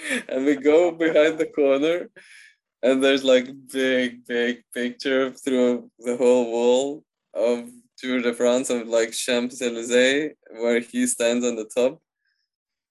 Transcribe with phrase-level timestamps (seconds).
[0.28, 2.08] and we go behind the corner
[2.82, 8.86] and there's like big big picture through the whole wall of Tour de France of
[8.88, 12.00] like Champs-Élysées where he stands on the top.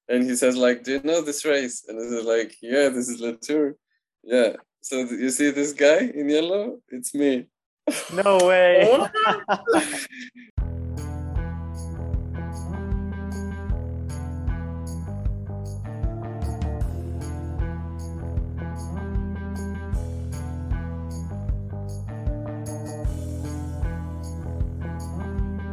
[0.09, 1.85] And he says like do you know this race?
[1.87, 3.75] And it's like yeah this is La Tour
[4.23, 4.53] yeah.
[4.81, 6.79] So you see this guy in yellow?
[6.89, 7.47] It's me.
[8.13, 9.09] No way oh.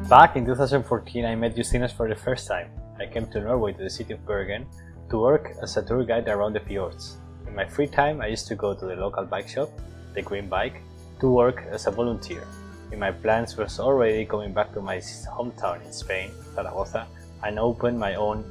[0.08, 2.68] Back in 2014, I met Justinas for the first time.
[3.00, 4.66] I came to Norway to the city of Bergen
[5.08, 7.16] to work as a tour guide around the fjords.
[7.46, 9.70] In my free time, I used to go to the local bike shop,
[10.12, 10.82] the Green Bike,
[11.20, 12.46] to work as a volunteer.
[12.92, 17.06] In my plans was already coming back to my hometown in Spain, Zaragoza,
[17.42, 18.44] and open my own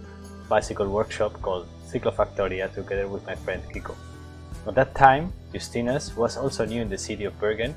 [0.50, 3.94] bicycle workshop called Ciclofactoria together with my friend Kiko.
[4.66, 7.76] At that time, Justinas was also new in the city of Bergen.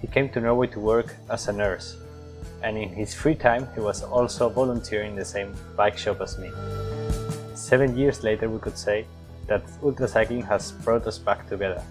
[0.00, 1.98] He came to Norway to work as a nurse
[2.62, 6.38] and in his free time he was also volunteering in the same bike shop as
[6.38, 6.50] me.
[7.54, 9.06] Seven years later we could say
[9.46, 11.82] that ultracycling has brought us back together.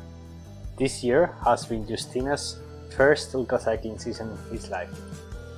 [0.77, 2.57] This year has been Justina's
[2.95, 4.89] first ultracycling season in his life.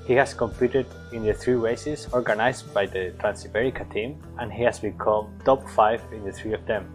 [0.06, 4.80] He has competed in the three races organized by the Transiberica team and he has
[4.80, 6.90] become top 5 in the three of them.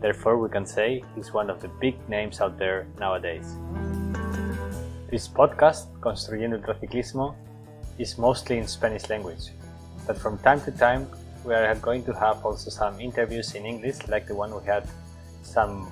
[0.00, 3.56] Therefore we can say he's one of the big names out there nowadays.
[5.10, 7.34] This podcast, Construyendo Ultraciclismo,
[7.98, 9.50] is mostly in Spanish language,
[10.06, 11.06] but from time to time
[11.44, 14.86] we are going to have also some interviews in English, like the one we had
[15.42, 15.90] some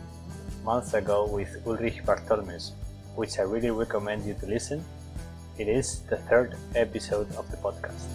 [0.64, 2.72] months ago with Ulrich Bartholmös,
[3.16, 4.84] which I really recommend you to listen.
[5.58, 8.06] It is the third episode of the podcast.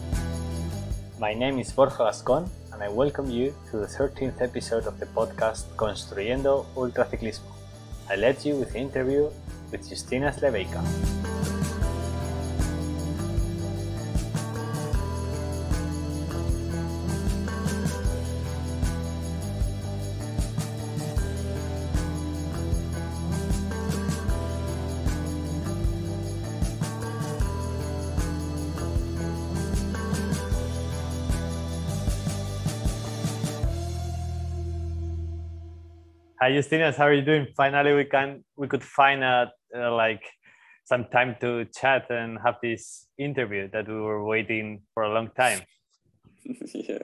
[1.19, 5.05] My name is Borja Gascon, and I welcome you to the 13th episode of the
[5.07, 7.51] podcast Construyendo Ultraciclismo.
[8.09, 9.29] I let you with the interview
[9.71, 11.14] with Justinas Leveika.
[36.45, 36.95] Hi, Justinas.
[36.95, 37.47] How are you doing?
[37.57, 40.21] Finally, we can we could find a uh, like
[40.83, 45.31] some time to chat and have this interview that we were waiting for a long
[45.35, 45.61] time.
[46.45, 47.01] yeah,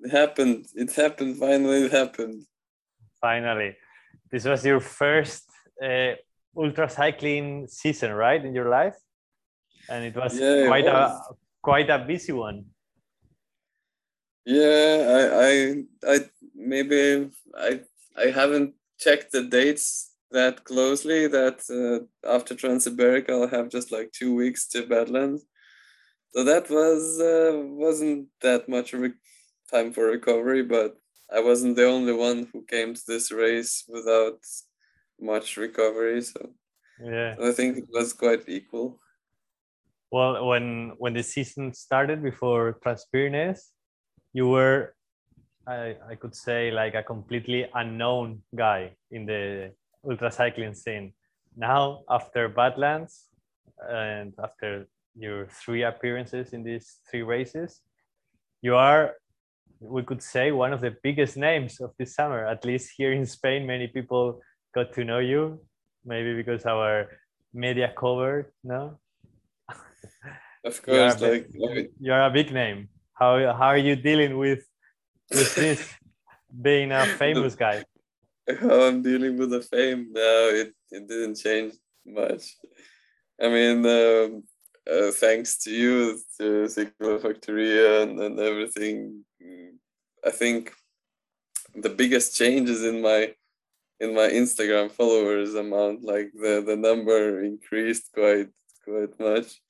[0.00, 0.66] it happened.
[0.74, 1.36] It happened.
[1.36, 2.42] Finally, it happened.
[3.20, 3.76] Finally,
[4.32, 5.44] this was your first
[5.80, 6.14] uh,
[6.56, 8.96] ultra cycling season, right, in your life,
[9.88, 11.12] and it was yeah, quite it was.
[11.12, 12.64] a quite a busy one.
[14.44, 16.18] Yeah, I, I, I
[16.56, 17.80] maybe I
[18.16, 21.26] I haven't checked the dates that closely.
[21.26, 25.44] That uh, after Transiberica, I'll have just like two weeks to Badlands.
[26.34, 29.14] So that was uh, wasn't that much re-
[29.70, 30.96] time for recovery, but
[31.32, 34.38] I wasn't the only one who came to this race without
[35.20, 36.22] much recovery.
[36.22, 36.50] So
[37.02, 38.98] yeah, so I think it was quite equal.
[40.12, 43.70] Well, when when the season started before Transpyrenees,
[44.32, 44.94] you were
[45.66, 49.72] I, I could say like a completely unknown guy in the
[50.08, 51.12] ultra cycling scene.
[51.56, 53.28] Now, after Badlands
[53.88, 57.82] and after your three appearances in these three races,
[58.62, 59.16] you are,
[59.80, 62.46] we could say, one of the biggest names of this summer.
[62.46, 64.40] At least here in Spain, many people
[64.74, 65.60] got to know you,
[66.04, 67.08] maybe because our
[67.52, 68.98] media covered, no?
[70.64, 72.88] Of course, you like big, you are a big name.
[73.14, 74.62] How how are you dealing with
[75.30, 75.94] with this
[76.62, 77.84] being a famous guy?
[78.60, 81.74] How I'm dealing with the fame now, it, it didn't change
[82.04, 82.56] much.
[83.40, 84.42] I mean, um,
[84.90, 89.24] uh, thanks to you, to Ciclofactoria and, and everything,
[90.24, 90.72] I think
[91.74, 93.34] the biggest changes in my
[94.00, 98.48] in my Instagram followers amount, like the, the number increased quite
[98.84, 99.60] quite much.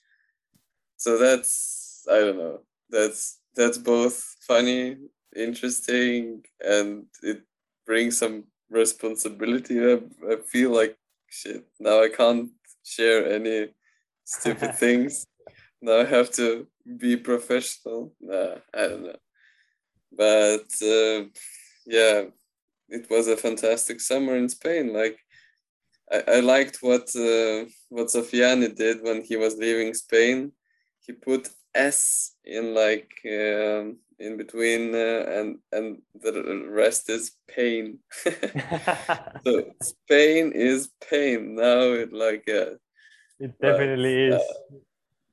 [0.96, 2.60] So that's I don't know.
[2.88, 4.96] That's that's both funny
[5.36, 7.42] interesting and it
[7.86, 9.80] brings some responsibility.
[9.80, 10.00] I,
[10.30, 10.96] I feel like
[11.28, 11.64] shit.
[11.78, 12.50] Now I can't
[12.84, 13.68] share any
[14.24, 15.26] stupid things.
[15.80, 16.66] Now I have to
[16.98, 18.12] be professional.
[18.20, 19.16] Nah, I don't know.
[20.12, 21.28] But uh,
[21.86, 22.24] yeah,
[22.88, 24.92] it was a fantastic summer in Spain.
[24.92, 25.18] Like
[26.10, 30.52] I, I liked what uh, what Sofiane did when he was leaving Spain.
[31.00, 37.98] He put S in like um, in between, uh, and and the rest is pain.
[39.44, 41.92] so Spain is pain now.
[41.92, 42.76] It like uh,
[43.38, 44.42] it definitely but, is.
[44.42, 44.76] Uh,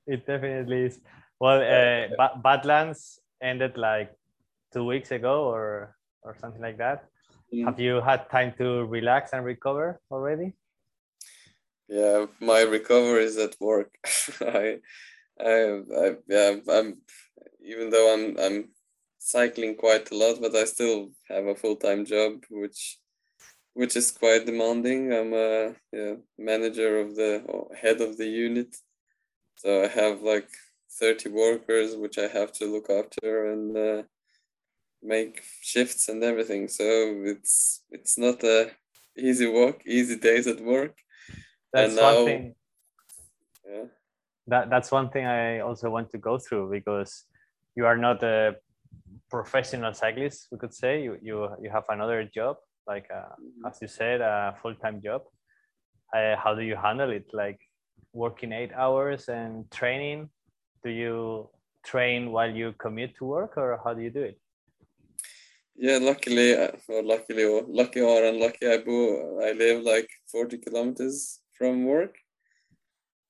[0.07, 1.00] it definitely is.
[1.39, 4.12] Well, uh, Badlands ended like
[4.72, 7.06] two weeks ago, or or something like that.
[7.54, 7.66] Mm.
[7.66, 10.54] Have you had time to relax and recover already?
[11.88, 13.95] Yeah, my recovery is at work.
[14.42, 14.80] I,
[15.39, 17.01] I, I, yeah, I'm
[17.62, 18.69] even though I'm I'm
[19.19, 23.00] cycling quite a lot, but I still have a full time job, which
[23.74, 25.13] which is quite demanding.
[25.13, 27.44] I'm a yeah, manager of the
[27.80, 28.75] head of the unit,
[29.56, 30.50] so I have like
[31.00, 34.04] thirty workers, which I have to look after and uh,
[35.04, 36.68] make shifts and everything.
[36.68, 36.84] So
[37.25, 38.72] it's it's not a
[39.18, 40.98] easy walk, easy days at work.
[41.74, 42.56] That's and now, one thing.
[44.48, 47.26] That that's one thing I also want to go through because
[47.76, 48.56] you are not a
[49.30, 50.48] professional cyclist.
[50.52, 52.58] We could say you you you have another job,
[52.88, 53.68] like a, mm-hmm.
[53.68, 55.22] as you said, a full time job.
[56.16, 57.26] Uh, how do you handle it?
[57.34, 57.60] Like
[58.14, 60.30] working eight hours and training.
[60.84, 61.50] Do you
[61.84, 64.40] train while you commute to work, or how do you do it?
[65.76, 70.58] Yeah, luckily, uh, or luckily, or lucky or unlucky, I bo- I live like forty
[70.58, 72.16] kilometers from work.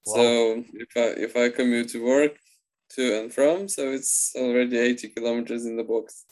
[0.07, 0.13] Wow.
[0.15, 2.37] So if I if I commute to work,
[2.91, 6.25] to and from, so it's already eighty kilometers in the box,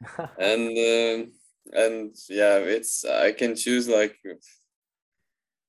[0.38, 1.26] and uh,
[1.72, 4.16] and yeah, it's I can choose like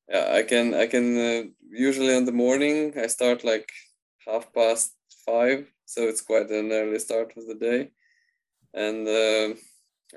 [0.10, 3.72] yeah I can I can uh, usually in the morning I start like
[4.28, 4.94] half past
[5.26, 7.92] five, so it's quite an early start of the day,
[8.74, 9.08] and.
[9.08, 9.56] Uh,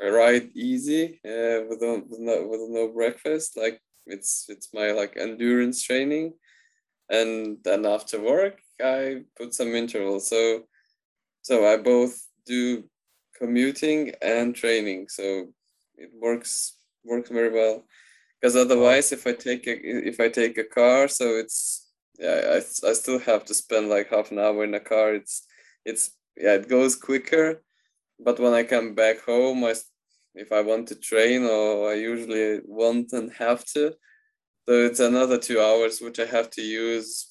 [0.00, 3.56] I ride easy uh, with, no, with no with no breakfast.
[3.56, 6.34] Like it's it's my like endurance training,
[7.10, 10.28] and then after work I put some intervals.
[10.28, 10.64] So
[11.42, 12.84] so I both do
[13.38, 15.08] commuting and training.
[15.08, 15.48] So
[15.96, 17.84] it works works very well.
[18.40, 19.76] Because otherwise, if I take a
[20.08, 24.08] if I take a car, so it's yeah I, I still have to spend like
[24.10, 25.14] half an hour in a car.
[25.14, 25.46] It's
[25.84, 27.62] it's yeah it goes quicker
[28.22, 29.74] but when I come back home, I,
[30.34, 33.94] if I want to train, or I usually want and have to,
[34.70, 37.26] so it's another two hours which I have to use,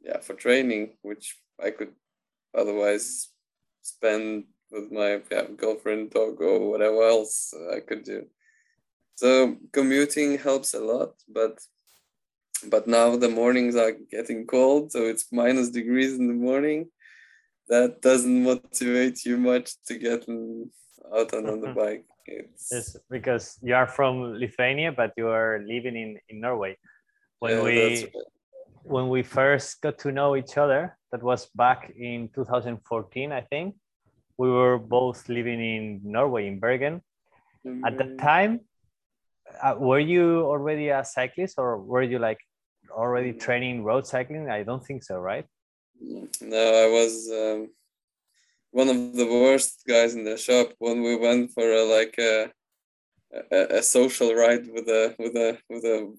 [0.00, 1.90] yeah, for training, which I could
[2.56, 3.30] otherwise
[3.82, 8.26] spend with my yeah, girlfriend, dog, or whatever else I could do.
[9.16, 11.58] So commuting helps a lot, but
[12.68, 16.88] but now the mornings are getting cold, so it's minus degrees in the morning
[17.68, 22.04] that doesn't motivate you much to get out on, on the bike.
[22.30, 22.72] It's...
[22.72, 26.76] it's because you are from Lithuania, but you are living in, in Norway.
[27.40, 28.14] When yeah, we right.
[28.84, 33.74] when we first got to know each other, that was back in 2014, I think.
[34.38, 37.02] We were both living in Norway, in Bergen.
[37.66, 37.84] Mm-hmm.
[37.84, 38.18] At the mm.
[38.18, 38.60] time,
[39.62, 42.38] uh, were you already a cyclist, or were you like
[42.90, 44.48] already training road cycling?
[44.48, 45.44] I don't think so, right?
[46.00, 47.68] No, I was um,
[48.70, 52.50] one of the worst guys in the shop when we went for a, like a,
[53.50, 56.12] a, a social ride with a with a with a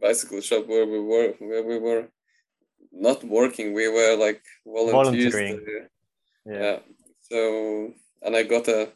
[0.00, 2.08] bicycle shop where we were where we were
[2.92, 3.72] not working.
[3.72, 5.32] We were like volunteers.
[5.32, 5.88] Volunteering.
[6.44, 6.60] Yeah.
[6.60, 6.78] yeah.
[7.22, 7.92] So
[8.22, 8.92] and I got a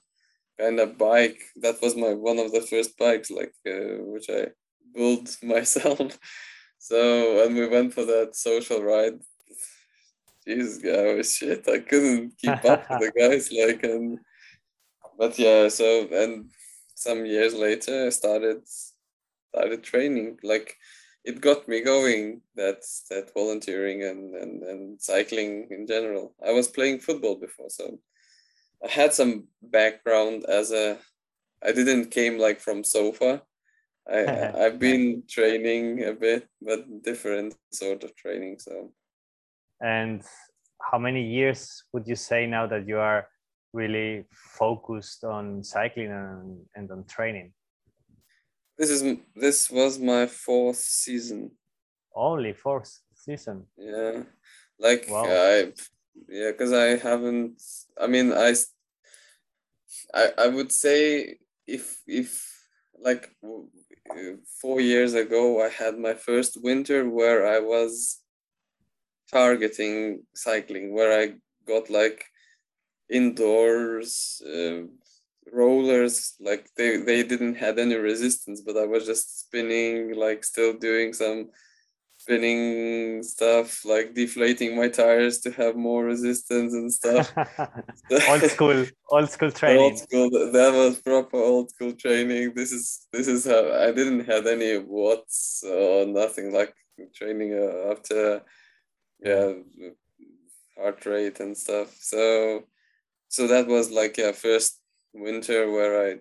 [0.59, 1.41] kind of bike.
[1.57, 4.49] That was my one of the first bikes, like uh, which I
[4.95, 6.19] built myself.
[6.79, 9.21] So and we went for that social ride
[10.47, 11.69] Jesus, guy was oh, shit.
[11.69, 13.53] I couldn't keep up with the guys.
[13.53, 14.19] Like, and
[15.19, 15.69] but yeah.
[15.69, 16.51] So and
[16.95, 18.63] some years later, I started
[19.51, 20.39] started training.
[20.43, 20.77] Like,
[21.25, 22.41] it got me going.
[22.57, 26.35] That that volunteering and and and cycling in general.
[26.45, 27.99] I was playing football before, so
[28.85, 30.99] I had some background as a.
[31.63, 33.43] I didn't came like from sofa.
[34.11, 38.59] I I've been training a bit, but different sort of training.
[38.59, 38.93] So
[39.81, 40.23] and
[40.91, 43.29] how many years would you say now that you are
[43.73, 47.53] really focused on cycling and, and on training?
[48.79, 51.51] This is this was my fourth season.
[52.15, 53.67] Only fourth season.
[53.77, 54.23] Yeah,
[54.79, 55.25] like wow.
[55.25, 55.73] I,
[56.29, 57.63] yeah, because I haven't.
[58.01, 58.55] I mean, I,
[60.15, 62.43] I, I would say if if
[62.99, 63.31] like
[64.61, 68.20] four years ago, I had my first winter where I was
[69.33, 71.35] targeting cycling where I
[71.67, 72.25] got like
[73.09, 74.83] indoors uh,
[75.53, 80.75] rollers like they they didn't had any resistance but I was just spinning like still
[80.75, 81.51] doing some
[82.21, 87.33] spinning stuff, like deflating my tires to have more resistance and stuff.
[88.29, 89.83] old school, old school training.
[89.83, 90.31] Old school.
[90.53, 92.53] That was proper old school training.
[92.55, 96.75] This is this is how I didn't have any watts or nothing like
[97.15, 98.43] training uh, after
[99.23, 99.53] yeah
[100.81, 101.95] heart rate and stuff.
[102.01, 102.65] So
[103.29, 104.81] so that was like a first
[105.13, 106.21] winter where I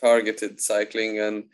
[0.00, 1.44] targeted cycling and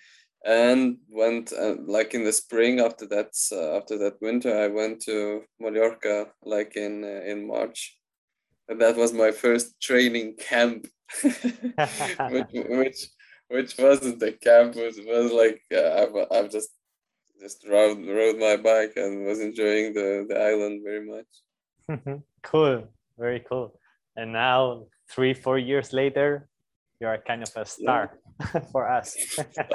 [0.44, 5.00] and went uh, like in the spring after that uh, after that winter I went
[5.02, 7.96] to Mallorca like in uh, in March
[8.68, 10.87] and that was my first training camp
[11.22, 13.06] which, which
[13.49, 16.70] which wasn't a camp it was like uh, I've, I've just
[17.42, 21.30] just rode, rode my bike and was enjoying the the island very much.
[22.42, 23.78] Cool very cool.
[24.16, 26.49] And now three four years later
[27.00, 28.61] you're kind of a star yeah.
[28.72, 29.16] for us.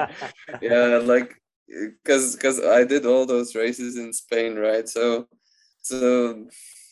[0.62, 1.36] Yeah like
[1.70, 4.88] because because i did all those races in spain right?
[4.88, 5.28] So
[5.82, 6.48] so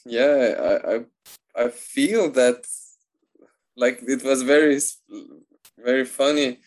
[0.05, 0.35] yeah
[0.71, 0.95] i i,
[1.63, 2.59] I feel that
[3.83, 4.77] like it was very
[5.77, 6.59] very funny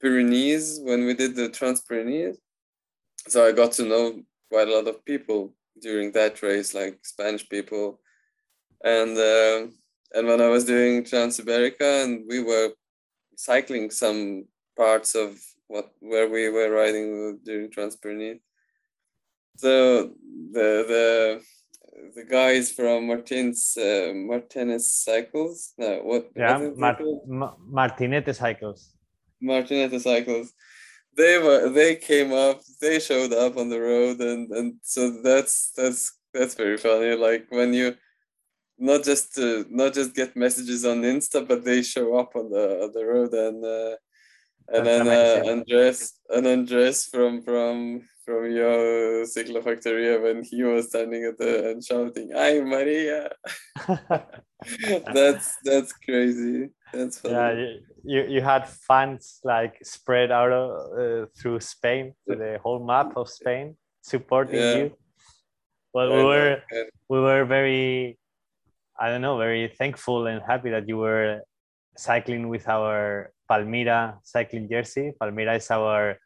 [0.00, 2.38] pyrenees when we did the trans pyrenees
[3.30, 4.20] so i got to know
[4.50, 8.00] quite a lot of people during that race like spanish people
[8.84, 9.66] and uh,
[10.14, 12.70] and when I was doing Trans-Iberica and we were
[13.36, 18.40] cycling some parts of what where we were riding during Trans-Pyrenees.
[19.56, 20.12] So
[20.52, 21.42] the the
[22.14, 25.74] the guys from Martins uh, Martinez Cycles.
[25.76, 26.30] No, what?
[26.36, 28.94] Yeah, Mar- Martinete Cycles.
[29.42, 30.52] Martinete Cycles.
[31.18, 32.62] They were they came up.
[32.80, 36.00] They showed up on the road, and and so that's that's
[36.32, 37.14] that's very funny.
[37.16, 37.96] Like when you
[38.78, 42.84] not just to not just get messages on Insta, but they show up on the
[42.84, 43.96] on the road and uh,
[44.68, 51.24] and then uh, Andres and Andres from from from your Ciclofactoria when he was standing
[51.24, 53.30] at the and shouting, "Hi Maria!"
[55.14, 56.70] that's that's crazy.
[56.92, 57.34] That's funny.
[57.34, 57.76] Yeah,
[58.08, 63.28] you, you had fans like spread out uh, through Spain, to the whole map of
[63.28, 64.76] Spain, supporting yeah.
[64.76, 64.86] you.
[65.92, 66.62] Well, we were
[67.08, 68.18] we were very
[68.98, 71.42] I don't know, very thankful and happy that you were
[71.96, 75.12] cycling with our Palmira cycling jersey.
[75.20, 76.18] Palmira is our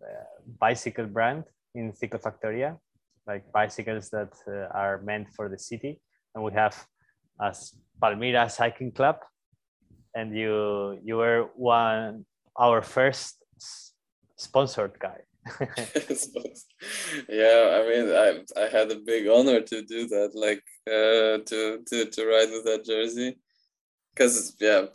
[0.00, 0.24] uh,
[0.60, 2.78] bicycle brand in Ciclofactoria,
[3.26, 6.00] like bicycles that uh, are meant for the city.
[6.34, 6.76] And we have
[7.40, 9.16] as Palmira Cycling Club,
[10.14, 12.24] and you you were one
[12.58, 13.42] our first
[14.36, 15.20] sponsored guy.
[17.28, 21.82] yeah, I mean, I I had a big honor to do that, like uh, to
[21.88, 23.38] to to ride with that jersey,
[24.14, 24.86] because yeah,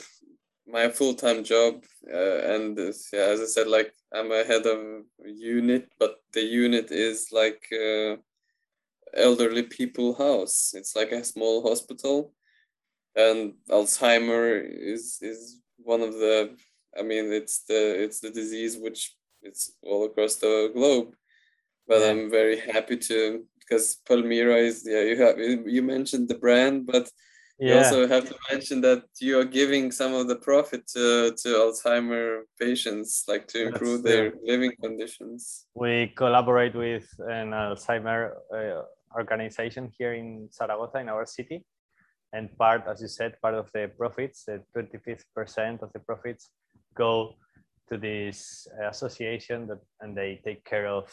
[0.67, 1.83] my full time job
[2.13, 6.41] uh, and this, yeah, as I said, like I'm a head of unit, but the
[6.41, 8.15] unit is like uh,
[9.13, 10.73] elderly people house.
[10.73, 12.33] It's like a small hospital,
[13.17, 16.55] and Alzheimer is is one of the.
[16.97, 21.15] I mean, it's the it's the disease which it's all across the globe.
[21.87, 22.09] But yeah.
[22.09, 27.09] I'm very happy to because Palmira is yeah you have you mentioned the brand, but
[27.59, 27.67] yeah.
[27.67, 31.49] you also have to mention that you are giving some of the profit to, to
[31.49, 34.51] Alzheimer patients, like to improve That's, their yeah.
[34.53, 35.65] living conditions.
[35.73, 38.81] We collaborate with an Alzheimer uh,
[39.15, 41.65] organization here in Zaragoza, in our city.
[42.33, 46.51] And part, as you said, part of the profits, the 25th percent of the profits
[46.95, 47.33] go
[47.89, 51.09] to this association that and they take care of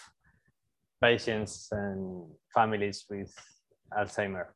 [1.01, 3.33] patients and families with
[3.97, 4.47] Alzheimer.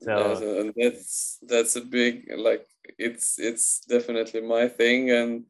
[0.00, 2.66] So, yeah, and that's that's a big like
[2.98, 5.44] it's it's definitely my thing and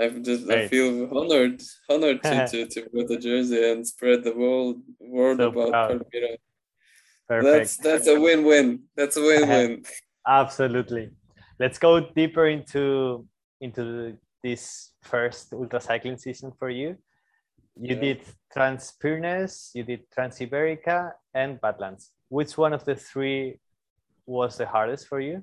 [0.00, 4.34] I've just I feel honored honored to, to, to wear the jersey and spread the
[4.34, 6.36] world word so about Palmira.
[7.28, 7.52] Perfect.
[7.52, 8.84] That's that's a win-win.
[8.96, 9.84] That's a win-win.
[10.26, 11.10] Absolutely.
[11.58, 13.26] Let's go deeper into
[13.60, 16.96] into this first ultra cycling season for you.
[17.76, 18.00] You yeah.
[18.00, 18.20] did
[18.52, 22.10] Trans Pyrenees, you did Trans Iberica, and Badlands.
[22.28, 23.58] Which one of the three
[24.26, 25.42] was the hardest for you?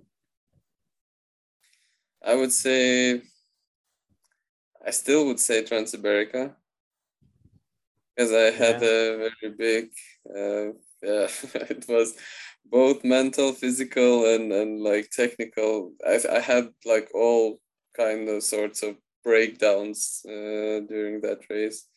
[2.25, 3.21] I would say,
[4.85, 6.53] I still would say Trans Iberica
[8.15, 8.87] because I had yeah.
[8.87, 9.89] a very big,
[10.29, 12.15] uh, yeah, it was
[12.65, 15.93] both mental, physical, and and like technical.
[16.07, 17.59] I I had like all
[17.95, 21.87] kind of sorts of breakdowns uh, during that race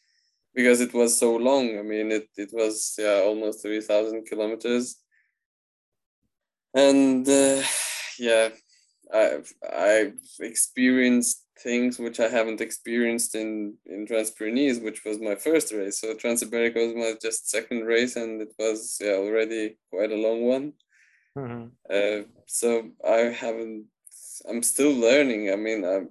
[0.54, 1.78] because it was so long.
[1.78, 4.96] I mean, it, it was yeah almost three thousand kilometers,
[6.75, 7.62] and uh,
[8.18, 8.49] yeah,
[9.12, 15.73] I've I've experienced things which I haven't experienced in in Trans-Pyrenees, which was my first
[15.73, 16.00] race.
[16.00, 20.44] So Trans-Iberica was my just second race, and it was yeah already quite a long
[20.44, 20.73] one.
[21.37, 21.66] Mm-hmm.
[21.90, 23.87] Uh, so I haven't.
[24.49, 25.52] I'm still learning.
[25.52, 26.02] I mean, I,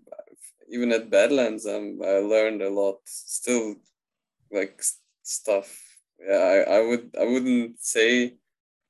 [0.69, 2.99] even at Badlands, I'm, I learned a lot.
[3.05, 3.75] Still,
[4.51, 4.81] like
[5.23, 5.79] stuff.
[6.19, 8.35] Yeah, I, I would I wouldn't say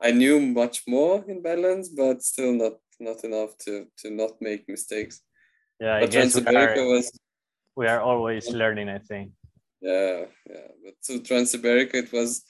[0.01, 4.69] I knew much more in Badlands, but still not not enough to to not make
[4.69, 5.21] mistakes.
[5.79, 7.11] Yeah, I but guess we are, was
[7.75, 8.89] we are always learning.
[8.89, 9.31] I think.
[9.81, 10.67] Yeah, yeah.
[10.83, 12.43] But to Trans-Iberica, it was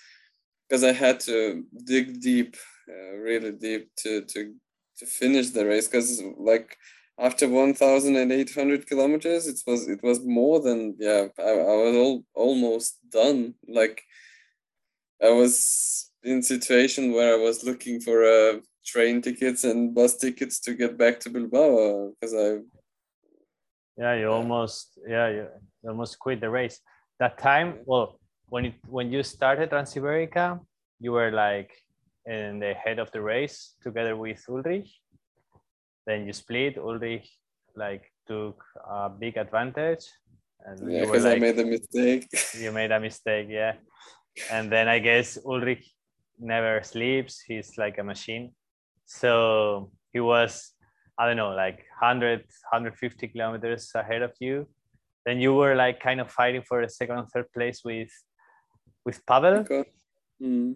[0.67, 2.55] because I had to dig deep,
[2.89, 4.53] uh, really deep, to to
[4.97, 5.87] to finish the race.
[5.87, 6.77] Because like
[7.19, 11.27] after 1,800 kilometers, it was it was more than yeah.
[11.39, 13.55] I, I was all, almost done.
[13.67, 14.03] Like
[15.21, 20.59] I was in situation where I was looking for uh, train tickets and bus tickets
[20.61, 22.63] to get back to Bilbao because I.
[23.97, 25.47] Yeah, you almost yeah you
[25.87, 26.79] almost quit the race.
[27.19, 28.19] That time, well,
[28.49, 30.59] when it when you started Trans-Iberica,
[30.99, 31.71] you were like
[32.25, 34.89] in the head of the race together with Ulrich.
[36.05, 36.77] Then you split.
[36.77, 37.29] Ulrich
[37.75, 40.05] like took a big advantage.
[40.65, 42.27] And yeah, because like, I made a mistake.
[42.59, 43.73] you made a mistake, yeah.
[44.51, 45.91] And then I guess Ulrich
[46.39, 47.41] never sleeps.
[47.41, 48.53] He's like a machine.
[49.05, 50.72] So he was,
[51.17, 54.67] I don't know, like 100, 150 kilometers ahead of you.
[55.25, 58.11] Then you were like kind of fighting for a second and third place with
[59.05, 59.63] with Pavel.
[60.41, 60.75] Mm.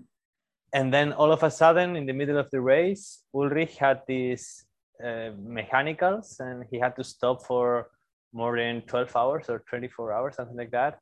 [0.74, 4.66] And then all of a sudden, in the middle of the race, Ulrich had these
[5.04, 7.90] uh, mechanicals and he had to stop for
[8.34, 11.00] more than 12 hours or 24 hours, something like that.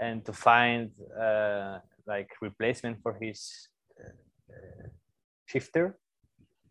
[0.00, 4.88] And to find uh, like replacement for his uh,
[5.46, 5.98] shifter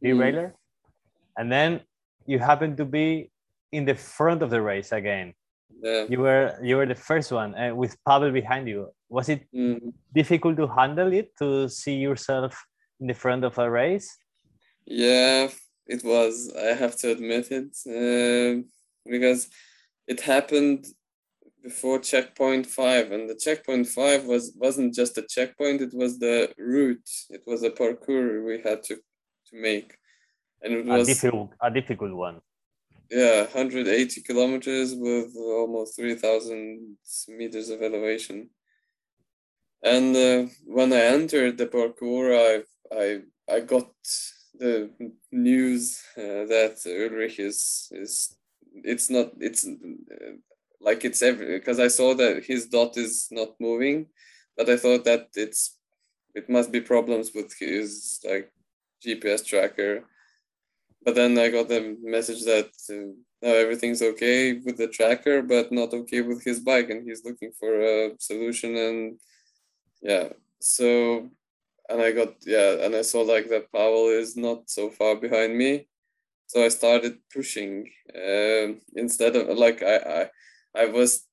[0.04, 0.61] derailleur mm.
[1.38, 1.82] And then
[2.26, 3.30] you happen to be
[3.72, 5.34] in the front of the race again
[5.82, 6.06] yeah.
[6.10, 9.94] you were you were the first one uh, with Pavel behind you was it mm.
[10.14, 12.64] difficult to handle it to see yourself
[13.00, 14.18] in the front of a race
[14.86, 15.48] yeah
[15.88, 18.62] it was i have to admit it uh,
[19.10, 19.50] because
[20.08, 20.86] it happened
[21.64, 26.52] before checkpoint five and the checkpoint five was wasn't just a checkpoint it was the
[26.58, 29.96] route it was a parcours we had to to make
[30.62, 32.42] and it was a difficult, a difficult one
[33.10, 36.98] yeah 180 kilometers with almost 3000
[37.30, 38.50] meters of elevation
[39.84, 43.20] and uh, when i entered the parcours i i
[43.56, 43.92] i got
[44.60, 44.92] the
[45.32, 48.38] news uh, that ulrich is is
[48.84, 50.34] it's not it's uh,
[50.82, 54.08] like it's every because I saw that his dot is not moving,
[54.58, 55.78] but I thought that it's
[56.34, 58.52] it must be problems with his like
[59.06, 60.06] GPS tracker.
[61.04, 65.72] But then I got the message that uh, now everything's okay with the tracker, but
[65.72, 68.76] not okay with his bike, and he's looking for a solution.
[68.78, 69.20] And
[70.02, 71.30] yeah, so
[71.90, 75.58] and I got yeah, and I saw like that Pavel is not so far behind
[75.58, 75.88] me,
[76.48, 79.98] so I started pushing uh, instead of like I
[80.76, 81.26] I I was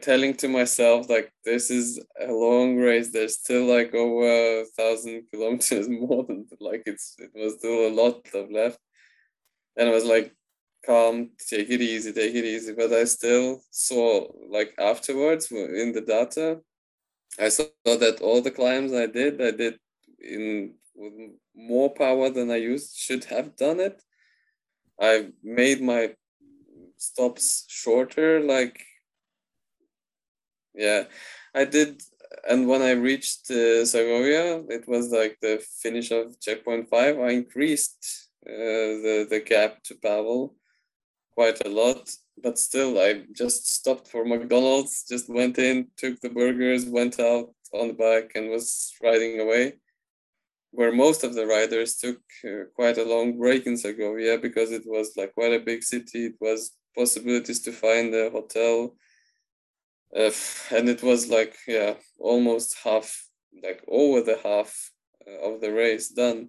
[0.00, 3.10] telling to myself like this is a long race.
[3.10, 7.94] There's still like over a thousand kilometers more than like it's it was still a
[7.94, 8.78] lot of left.
[9.76, 10.34] And I was like,
[10.84, 12.72] calm, take it easy, take it easy.
[12.72, 16.60] But I still saw like afterwards in the data,
[17.38, 19.78] I saw that all the climbs I did, I did
[20.20, 21.12] in with
[21.54, 24.02] more power than I used should have done it.
[24.98, 26.14] I made my
[26.96, 28.82] stops shorter like
[30.74, 31.04] yeah
[31.54, 32.02] i did
[32.48, 37.30] and when i reached uh, segovia it was like the finish of checkpoint five i
[37.30, 40.54] increased the the gap to pavel
[41.34, 42.10] quite a lot
[42.42, 47.50] but still i just stopped for mcdonald's just went in took the burgers went out
[47.72, 49.74] on the bike and was riding away
[50.70, 54.82] where most of the riders took uh, quite a long break in Segovia because it
[54.84, 56.26] was like quite a big city.
[56.26, 58.94] It was possibilities to find a hotel
[60.14, 60.30] uh,
[60.70, 63.26] and it was like yeah almost half
[63.62, 64.90] like over the half
[65.26, 66.48] uh, of the race done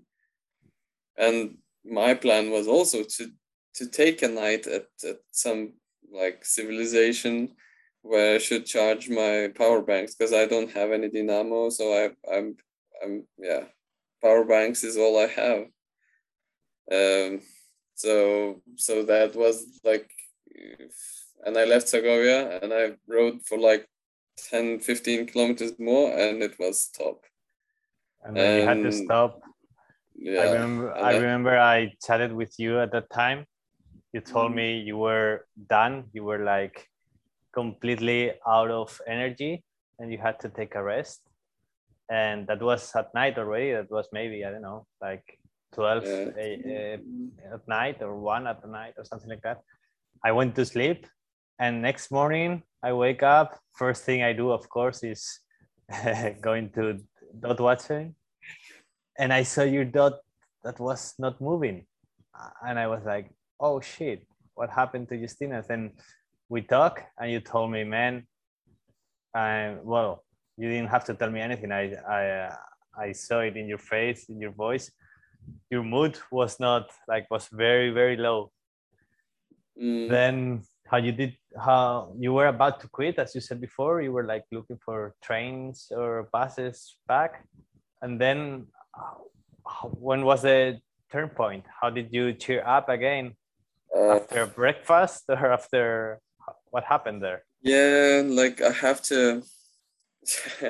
[1.17, 1.57] and
[1.89, 3.31] my plan was also to
[3.75, 5.73] to take a night at, at some
[6.11, 7.49] like civilization
[8.01, 12.35] where I should charge my power banks because I don't have any dynamo so I
[12.35, 12.55] I'm
[13.03, 13.65] I'm yeah
[14.21, 15.61] power banks is all I have
[16.91, 17.41] um
[17.95, 20.09] so so that was like
[21.45, 23.87] and I left Segovia and I rode for like
[24.49, 27.23] 10, 15 kilometers more and it was top.
[28.23, 29.41] And then you had to stop.
[30.17, 30.41] Yeah.
[30.41, 33.45] I remember I, I remember I chatted with you at that time.
[34.13, 34.55] you told mm-hmm.
[34.55, 36.05] me you were done.
[36.13, 36.87] You were like
[37.53, 39.63] completely out of energy
[39.99, 41.21] and you had to take a rest.
[42.09, 43.73] And that was at night already.
[43.73, 45.25] That was maybe i don't know like
[45.73, 46.29] 12 Yeah.
[46.45, 49.59] a- a- at night or 1 at the night or something like that.
[50.23, 51.05] I went to sleep
[51.59, 53.59] and next morning i wake up.
[53.75, 55.21] First thing i do of course is
[56.47, 56.83] going to
[57.39, 58.15] dot watching
[59.17, 60.19] and i saw your dot
[60.63, 61.85] that was not moving.
[62.61, 65.63] And i was like oh shit what happened to justina?
[65.67, 65.91] Then
[66.49, 68.25] we talk and you told me man
[69.35, 70.23] I, well
[70.57, 71.71] you didn't have to tell me anything.
[71.71, 72.55] I i uh,
[72.97, 74.91] i saw it in your face in your voice.
[75.69, 78.51] Your mood was not like was very very low.
[79.79, 80.09] Mm.
[80.09, 84.11] then how you did how you were about to quit as you said before you
[84.11, 87.45] were like looking for trains or buses back.
[88.01, 88.67] And then
[89.99, 90.79] when was the
[91.11, 93.33] turn point how did you cheer up again
[93.95, 96.19] Uh, after breakfast or after
[96.71, 99.43] what happened there yeah, like I have to.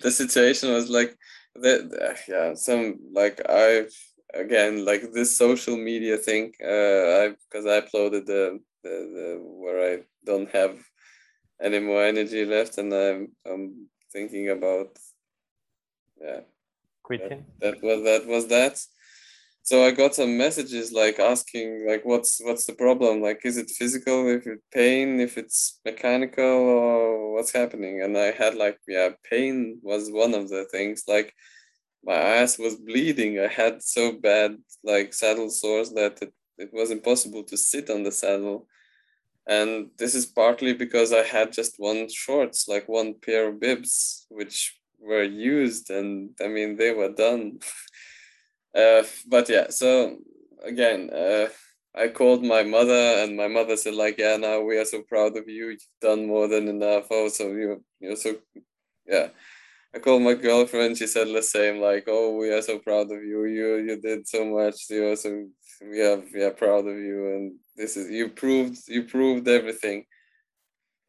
[0.00, 1.16] the situation was like
[1.56, 2.18] that.
[2.28, 3.86] Yeah, some like I
[4.34, 6.52] again like this social media thing.
[6.62, 10.78] Uh, I because I uploaded the, the the where I don't have
[11.60, 14.96] any more energy left, and I'm I'm thinking about
[16.20, 16.40] yeah
[17.02, 17.44] quitting.
[17.60, 18.80] that was that was that.
[19.64, 23.22] So i got some messages like asking like what's what's the problem?
[23.22, 24.28] Like is it physical?
[24.28, 25.20] If it pain?
[25.20, 28.02] If it's mechanical or what's happening?
[28.02, 31.04] And i had like yeah pain was one of the things.
[31.06, 31.32] Like
[32.04, 33.38] my ass was bleeding.
[33.38, 38.02] I had so bad like saddle sores that it, it was impossible to sit on
[38.02, 38.66] the saddle.
[39.46, 44.26] And this is partly because i had just one shorts like one pair of bibs
[44.28, 47.58] which were used and i mean they were done.
[48.74, 50.16] Uh, but yeah so
[50.64, 51.46] again uh,
[51.94, 55.36] i called my mother and my mother said like yeah now we are so proud
[55.36, 55.68] of you.
[55.70, 57.06] You've done more than enough.
[57.10, 58.36] Oh so you you're so
[59.06, 59.28] yeah.
[59.94, 60.96] I called my girlfriend.
[60.98, 63.44] She said the same like oh we are so proud of you.
[63.44, 64.88] You you did so much.
[64.90, 65.46] You are so
[65.82, 67.34] we are we are proud of you.
[67.34, 70.04] And this is you proved you proved everything.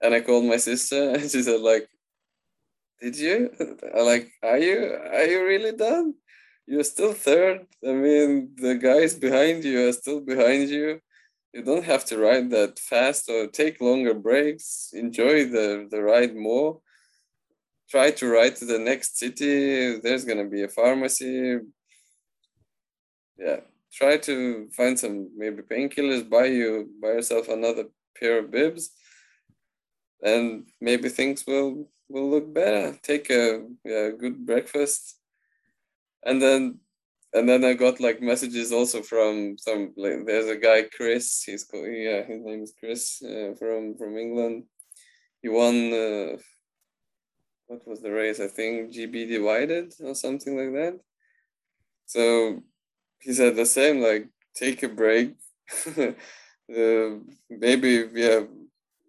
[0.01, 1.88] And i called my sister and she said like
[3.01, 3.51] did you?
[3.95, 4.77] Like are you
[5.17, 6.15] are you really done?
[6.65, 7.67] You're still third.
[7.86, 10.99] I mean the guys behind you are still behind you.
[11.53, 14.89] You don't have to ride that fast or take longer breaks.
[14.93, 16.79] Enjoy the the ride more.
[17.89, 19.99] Try to ride to the next city.
[19.99, 21.60] There's going to be a pharmacy.
[23.38, 23.62] Yeah
[23.93, 27.86] try to find some maybe painkillers buy you buy yourself another
[28.19, 28.91] pair of bibs
[30.23, 35.17] and maybe things will will look better take a yeah, good breakfast.
[36.26, 36.80] And then
[37.36, 41.63] and then i got like messages also from some like there's a guy chris he's
[41.63, 44.65] called yeah his name is chris uh, from from england.
[45.41, 46.38] He won uh,
[47.67, 48.39] what was the race?
[48.39, 50.99] I think gb divided or something like that.
[52.06, 52.62] So
[53.21, 55.36] he said the same like take a break.
[56.73, 58.39] Uh, maybe yeah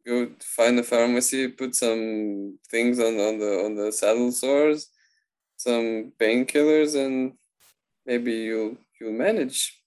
[0.06, 4.90] go find a pharmacy put some things on on the on the saddle sores
[5.56, 7.32] some painkillers and
[8.06, 9.80] maybe you'll you'll manage.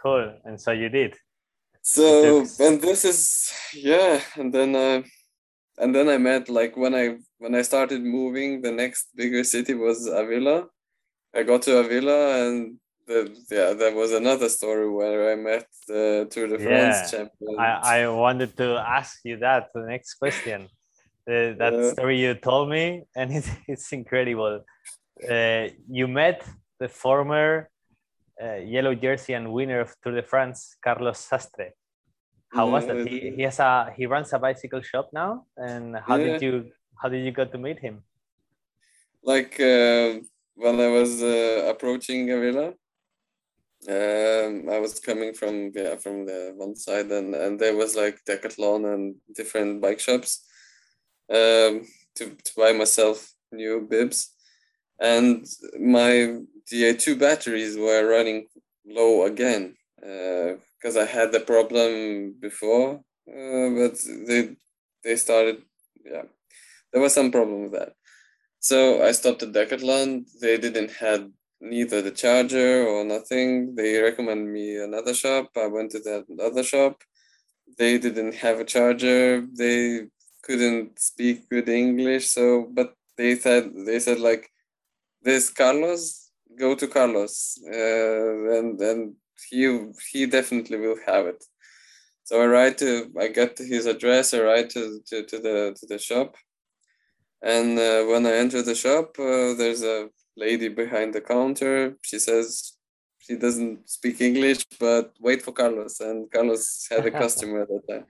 [0.00, 0.34] Cool.
[0.44, 1.16] And so you did.
[1.82, 5.04] So and this is yeah and then I
[5.76, 9.74] and then i met like when i when i started moving the next bigger city
[9.74, 10.68] was avila.
[11.34, 13.18] I got to avila and the,
[13.50, 17.10] yeah that was another story where i met the tour de france Yeah.
[17.10, 20.60] champion I, I wanted to ask you that the next question.
[21.26, 21.92] Uh, that Yeah.
[21.92, 22.84] story you told me,
[23.16, 24.54] and it, it's incredible.
[25.34, 26.38] Uh, you met
[26.80, 27.70] the former
[28.42, 31.68] uh, yellow jersey and winner of Tour de France, Carlos Sastre.
[32.56, 33.06] How was that?
[33.08, 36.52] He, he has a he runs a bicycle shop now, and how did you
[37.00, 38.02] how did you go to meet him?
[39.22, 40.20] like uh,
[40.54, 42.74] when I was uh, approaching Avila,
[43.88, 48.24] um, I was coming from yeah from the one side and and there was like
[48.24, 50.44] Decathlon and different bike shops
[51.30, 54.34] um, to to buy myself new bibs,
[55.00, 55.46] and
[55.78, 56.38] my
[56.70, 58.46] Di2 batteries were running
[58.86, 63.94] low again because I had the problem before, uh, but
[64.28, 64.56] they
[65.04, 65.62] they started
[66.04, 66.24] yeah
[66.92, 67.94] there was some problem with that.
[68.60, 70.24] So I stopped at Decathlon.
[70.40, 71.28] They didn't have
[71.60, 73.74] neither the charger or nothing.
[73.74, 75.50] They recommend me another shop.
[75.56, 77.02] I went to that other shop.
[77.78, 79.46] They didn't have a charger.
[79.56, 80.06] They
[80.42, 82.28] couldn't speak good English.
[82.28, 84.50] So, but they said they said like,
[85.22, 89.14] "This Carlos, go to Carlos, uh, and and
[89.50, 89.62] he
[90.12, 91.44] he definitely will have it."
[92.24, 95.86] So I write to, I get his address, I write to, to, to the to
[95.86, 96.36] the shop,
[97.42, 101.96] and uh, when I enter the shop, uh, there's a lady behind the counter.
[102.02, 102.72] She says
[103.18, 106.00] she doesn't speak English, but wait for Carlos.
[106.00, 108.06] And Carlos had a customer at that time.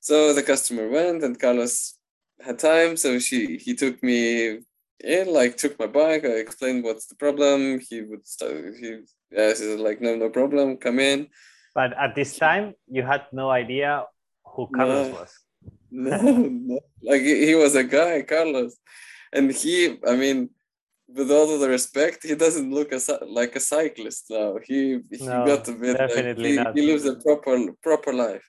[0.00, 1.94] So the customer went, and Carlos
[2.40, 2.96] had time.
[2.96, 4.60] So she he took me
[5.00, 6.24] in, like took my bike.
[6.24, 7.80] I explained what's the problem.
[7.88, 8.56] He would start.
[8.80, 11.28] He yeah, he said like no no problem, come in.
[11.74, 14.04] But at this time, you had no idea
[14.44, 15.14] who Carlos No.
[15.20, 15.32] was.
[15.92, 16.78] No, no.
[17.02, 18.76] like he was a guy, Carlos,
[19.32, 19.98] and he.
[20.06, 20.50] I mean,
[21.14, 24.56] with all of the respect, he doesn't look a, like a cyclist now.
[24.64, 25.98] He he No, got a bit.
[25.98, 28.46] Like, he, he lives a proper proper life.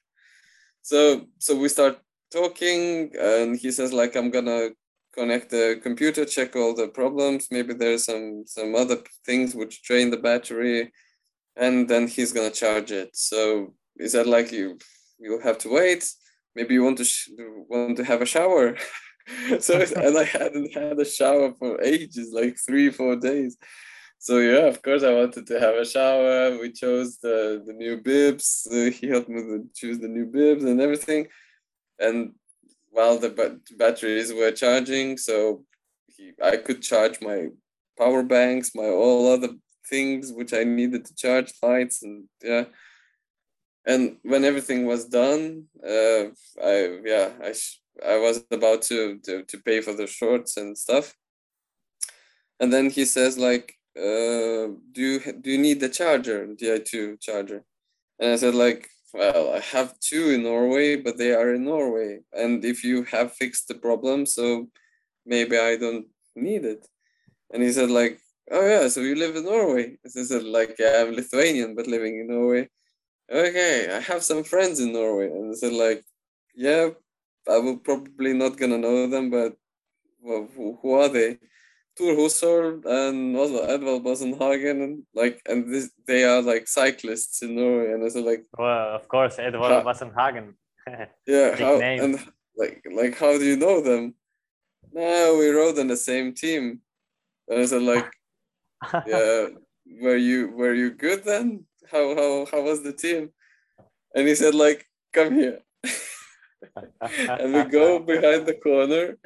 [0.82, 2.00] So so we start
[2.32, 4.70] talking, and he says like I'm gonna
[5.14, 7.48] connect the computer, check all the problems.
[7.52, 10.92] Maybe there's some some other things which drain the battery,
[11.56, 13.10] and then he's gonna charge it.
[13.16, 14.78] So is that like you
[15.20, 16.04] you'll have to wait.
[16.56, 17.30] Maybe you want to sh-
[17.70, 18.76] want to have a shower.
[19.60, 23.58] so and I hadn't had a shower for ages, like three four days.
[24.20, 26.58] So yeah, of course I wanted to have a shower.
[26.60, 28.68] We chose the the new bibs.
[28.72, 31.28] Uh, he helped me to choose the new bibs and everything.
[32.00, 32.34] And
[32.90, 35.64] while the ba- batteries were charging, so
[36.08, 37.48] he, I could charge my
[37.98, 39.50] power banks, my all other
[39.90, 42.66] things which I needed to charge, lights and yeah.
[43.86, 46.26] And when everything was done, uh,
[46.64, 50.78] I yeah I sh- I was about to, to to pay for the shorts and
[50.78, 51.16] stuff.
[52.60, 57.64] And then he says like, uh, "Do you do you need the charger, Di2 charger?"
[58.20, 62.22] And I said like, "Well, I have two in Norway, but they are in Norway,
[62.34, 64.70] and if you have fixed the problem, so
[65.26, 66.88] maybe I don't need it."
[67.54, 68.20] And he said like,
[68.52, 71.88] "Oh yeah, so you live in Norway?" And I said like, "Yeah, I'm Lithuanian, but
[71.88, 72.70] living in Norway."
[73.32, 76.04] Okay, I have some friends in Norway, and I said like,
[76.56, 76.92] "Yeah,
[77.50, 79.56] I will probably not gonna know them, but
[80.22, 81.40] well, who, who are they?"
[81.98, 87.42] Thor Hushovd and also Edvald Boasson Hagen and like and this they are like cyclists
[87.42, 90.54] in Norway and I said like Well, of course, Edward Ha- Wassenhagen.
[91.28, 92.04] yeah how name.
[92.04, 92.20] and
[92.56, 94.16] like like how do you know them?
[94.94, 96.82] No, we rode on the same team.
[97.48, 98.10] And I said like
[99.06, 99.48] yeah
[100.02, 101.66] were you were you good then?
[101.92, 103.32] How how how was the team?
[104.16, 105.60] And he said like come here.
[107.02, 109.18] and we go behind the corner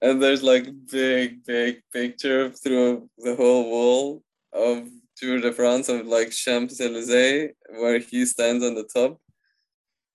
[0.00, 6.06] and there's like big big picture through the whole wall of Tour de France of
[6.06, 9.20] like Champs-Élysées where he stands on the top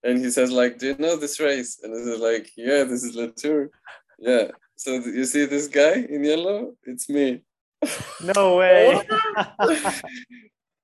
[0.04, 1.80] and he says like do you know this race?
[1.82, 3.70] And I said like yeah this is La Tour
[4.20, 4.48] yeah.
[4.76, 6.76] So you see this guy in yellow?
[6.84, 7.42] It's me.
[8.36, 9.02] No way.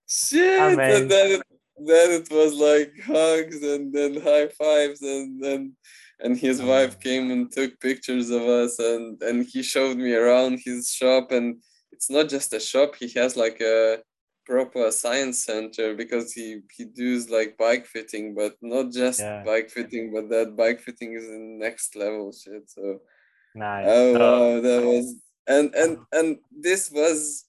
[0.07, 1.01] shit Amazing.
[1.03, 1.41] and then it,
[1.77, 5.75] then it was like hugs and then high fives and then
[6.19, 6.67] and his Oh.
[6.67, 11.31] wife came and took pictures of us and and he showed me around his shop
[11.31, 11.57] and
[11.91, 13.99] it's not just a shop he has like a
[14.45, 19.43] proper science center because he he does like bike fitting but not just Yeah.
[19.43, 22.99] bike fitting but that bike fitting is in next level shit so
[23.55, 23.85] nice.
[23.87, 25.05] Oh wow, that was
[25.47, 26.19] and and uh-huh.
[26.19, 27.45] and this was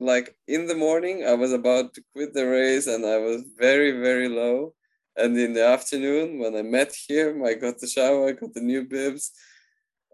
[0.00, 3.92] like in the morning I was about to quit the race and I was very
[3.92, 4.74] very low.
[5.16, 8.60] And in the afternoon when I met him, I got the shower, I got the
[8.60, 9.32] new bibs.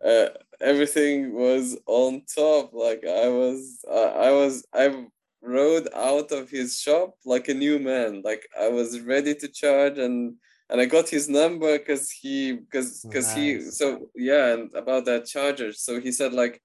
[0.05, 0.29] Uh,
[0.61, 2.73] everything was on top.
[2.73, 5.07] Like I was, I, I was, I
[5.43, 8.23] rode out of his shop like a new man.
[8.25, 10.37] Like I was ready to charge and
[10.71, 13.79] and I got his number because he because because he Nice.
[13.79, 16.63] so yeah and about that charger so he said like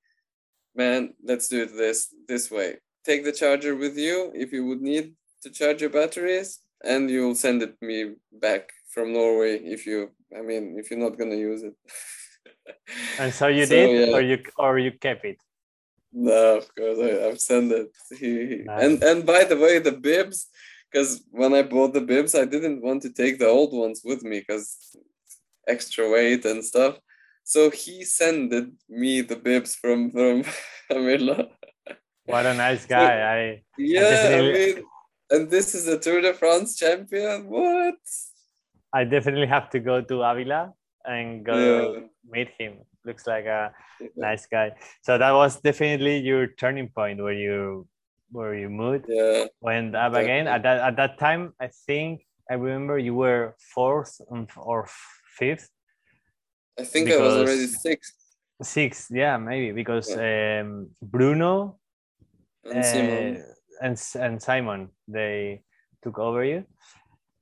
[0.76, 2.78] man let's do it this this way
[3.10, 5.06] take the charger with you if you would need
[5.44, 6.50] to charge your batteries
[6.92, 8.00] and you'll send it me
[8.46, 9.98] back from Norway if you
[10.40, 11.76] I mean if you're not gonna use it
[13.20, 14.16] and so you So, did, yeah.
[14.16, 15.38] or you or you kept it.
[16.14, 17.90] No, of course I, I've sent it.
[18.22, 18.32] He,
[18.66, 18.84] Nice.
[18.84, 20.38] and and by the way, the bibs,
[20.88, 21.10] because
[21.42, 24.38] when I bought the bibs, I didn't want to take the old ones with me
[24.40, 24.68] because
[25.68, 26.96] extra weight and stuff.
[27.44, 28.54] So he sent
[29.02, 30.36] me the bibs from from
[30.92, 31.40] Camilla.
[32.28, 33.14] What a nice guy.
[33.22, 34.84] I Yeah, I definitely- mean,
[35.32, 37.50] and this is a Tour de France champion.
[37.50, 38.00] What?
[38.94, 40.74] I definitely have to go to Avila
[41.06, 42.08] and go Yeah.
[42.30, 42.84] meet him.
[43.06, 43.72] Looks like a
[44.16, 44.76] nice guy.
[45.02, 47.88] So that was definitely your turning point where you
[48.32, 50.48] where you moved Yeah, went up again.
[50.48, 54.20] At that at that time, I think I remember you were fourth
[54.58, 54.88] or
[55.40, 55.70] fifth,
[56.80, 57.82] I think I was already sixth.
[58.60, 58.68] six.
[58.76, 59.08] sixth.
[59.12, 61.80] Yeah, maybe because um, Bruno
[62.72, 63.38] And Simon.
[63.38, 65.64] uh, and and Simon they
[66.04, 66.66] took over you.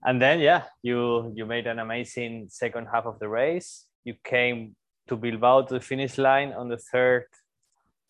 [0.05, 4.75] and then yeah you you made an amazing second half of the race you came
[5.07, 7.25] to bilbao to the finish line on the third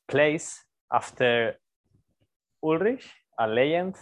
[0.08, 0.48] place
[0.92, 1.56] after
[2.64, 3.06] ulrich
[3.40, 3.96] a legend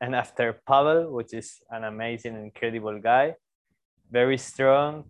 [0.00, 3.34] and after pavel which is an amazing incredible guy
[4.10, 5.04] very strong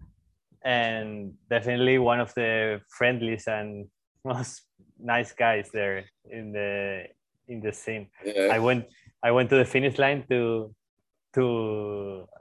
[0.65, 3.87] and definitely one of the friendliest and
[4.25, 4.63] most
[4.99, 7.05] nice guys there in the
[7.49, 8.09] in the same.
[8.25, 8.49] Yeah.
[8.53, 8.85] i went
[9.23, 10.73] i went to the finish line to
[11.35, 11.45] to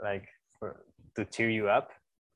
[0.03, 0.27] like
[0.59, 0.83] for,
[1.15, 1.89] to cheer you up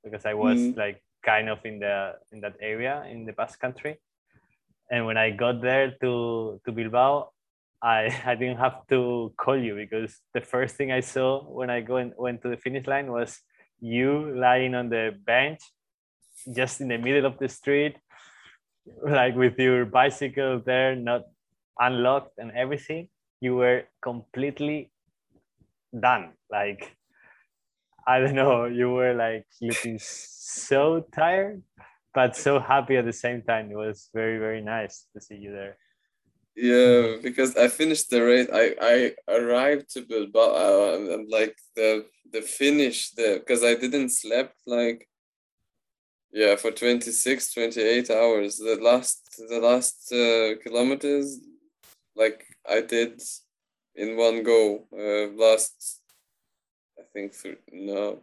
[0.04, 0.78] because i was Mhm.
[0.78, 1.96] like kind of in the
[2.32, 3.94] in that area in the basque country
[4.92, 6.12] and when i got there to
[6.66, 7.30] to bilbao
[7.84, 11.30] i i didn't have to call you because the first thing i saw
[11.60, 13.40] when i go and went to the finish line was
[13.80, 15.62] you lying on the bench
[16.56, 17.96] just in the middle of the street
[19.20, 21.22] like with your bicycle there not
[21.80, 24.92] unlocked and everything you were completely
[26.00, 26.34] done.
[26.50, 26.96] Like
[28.08, 31.62] i don't know you were like looking so tired
[32.14, 33.72] but so happy at the same time.
[33.72, 35.78] It was very very nice to see you there.
[36.56, 38.50] Yeah, because I finished the race.
[38.52, 43.76] I I arrived to Bilbao uh, and, and like the the finish there because I
[43.76, 45.08] didn't sleep like
[46.34, 48.58] yeah for 26 28 hours.
[48.58, 51.40] The last the last uh, kilometers
[52.16, 53.22] like I did
[53.96, 56.02] in one go uh, last
[57.00, 58.22] I think th- no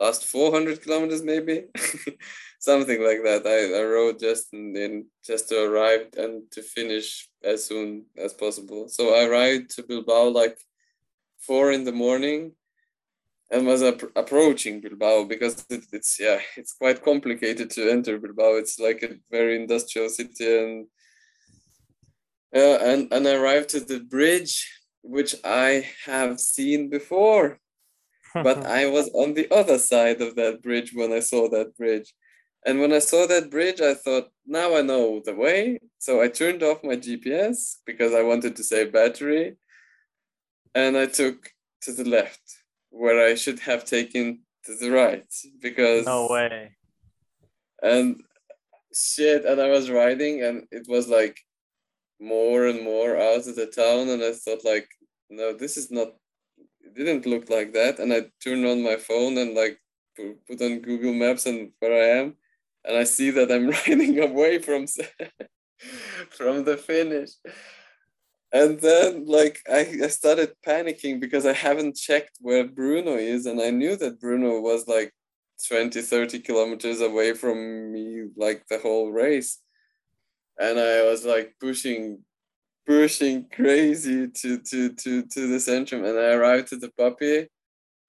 [0.00, 1.64] last 400 kilometers maybe?
[2.58, 3.46] Something like that.
[3.46, 8.32] I, I rode just in, in just to arrive and to finish as soon as
[8.32, 8.88] possible.
[8.88, 10.58] So I arrived to Bilbao like
[11.38, 12.52] four in the morning
[13.50, 18.54] and was ap- approaching Bilbao because it, it's yeah it's quite complicated to enter Bilbao.
[18.56, 20.86] It's like a very industrial city and
[22.52, 24.68] yeah and, and I arrived to the bridge
[25.02, 27.58] which I have seen before
[28.34, 32.14] but I was on the other side of that bridge when I saw that bridge.
[32.64, 35.80] And when I saw that bridge, I thought, now I know the way.
[35.98, 39.56] So I turned off my GPS because I wanted to save battery.
[40.76, 41.50] And I took
[41.82, 42.40] to the left
[42.90, 45.26] where I should have taken to the right
[45.62, 46.76] because no way
[47.82, 48.20] and
[48.92, 51.38] shit and i was riding and it was like
[52.20, 54.88] more and more out of the town and i thought like
[55.30, 56.08] no this is not
[56.82, 57.98] it didn't look like that.
[57.98, 59.78] And i turned on my phone and like
[60.16, 62.34] pu- put on google maps and where i am
[62.84, 64.86] and i see that i'm riding away from
[66.30, 67.30] from the finish.
[68.52, 73.60] And then like I, I started panicking because i haven't checked where bruno is and
[73.60, 75.12] i knew that bruno was like
[75.68, 79.60] 20 30 kilometers away from me like the whole race
[80.60, 82.02] and i was like pushing
[82.86, 87.46] pushing crazy to to to to the centrum and i arrived to the puppy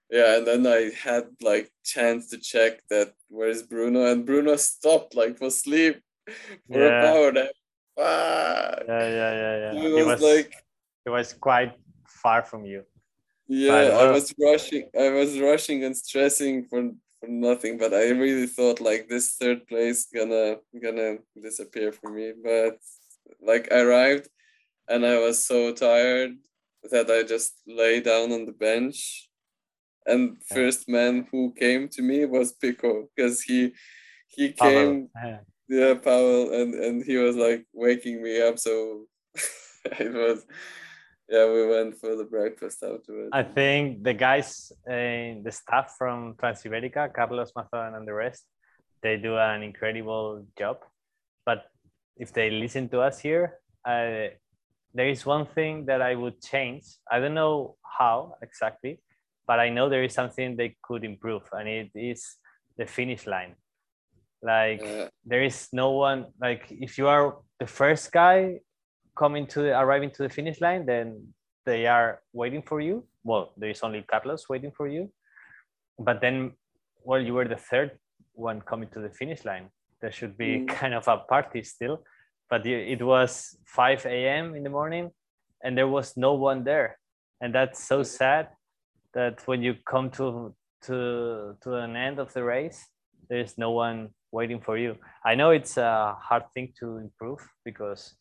[0.09, 5.15] yeah and then i had like chance to check that where's bruno and bruno stopped
[5.15, 5.95] like for sleep
[6.71, 7.01] for Yeah.
[7.01, 7.51] a power nap
[7.97, 8.83] Fuck.
[8.87, 10.51] yeah yeah yeah yeah it it was, was like
[11.05, 11.73] it was quite
[12.23, 12.81] far from you
[13.47, 14.85] Yeah, I was rushing.
[14.95, 16.79] I was rushing and stressing for
[17.21, 17.77] for nothing.
[17.77, 22.33] But I really thought like this third place gonna gonna disappear for me.
[22.43, 22.79] But
[23.39, 24.27] like I arrived,
[24.89, 26.31] and I was so tired
[26.91, 29.29] that I just lay down on the bench.
[30.05, 33.71] And first man who came to me was Pico because he
[34.27, 35.39] he came Yeah.
[35.69, 38.57] yeah Pavel and and he was like waking me up.
[38.57, 39.05] So
[39.85, 40.45] it was
[41.31, 43.29] yeah we went for the breakfast afterwards.
[43.31, 48.43] I think the guys, uh, the staff from Transiberica, Carlos Mazan and the rest,
[49.01, 50.77] they do an incredible job.
[51.45, 51.65] But
[52.17, 54.35] if they listen to us here, uh,
[54.93, 56.83] there is one thing that I would change.
[57.09, 58.99] I don't know how exactly,
[59.47, 62.35] but I know there is something they could improve, and it is
[62.77, 63.55] the finish line.
[64.43, 68.59] Like Uh, there is no one like if you are the first guy
[69.15, 71.33] coming to the, arriving to the finish line then
[71.65, 73.05] they are waiting for you.
[73.23, 75.11] Well there is only carlos waiting for you.
[75.99, 76.53] But then
[77.03, 77.91] well you were the third
[78.33, 79.69] one coming to the finish line.
[80.01, 80.67] There should be Mm.
[80.67, 82.03] kind of a party still.
[82.49, 85.11] But you- it was 5 a.m in the morning
[85.63, 86.97] and there was no one there.
[87.41, 88.49] And that's so sad
[89.13, 90.55] that when you come to
[90.87, 92.79] to to an end of the race
[93.29, 94.95] there's no one waiting for you.
[95.23, 98.15] I know it's a hard thing to improve because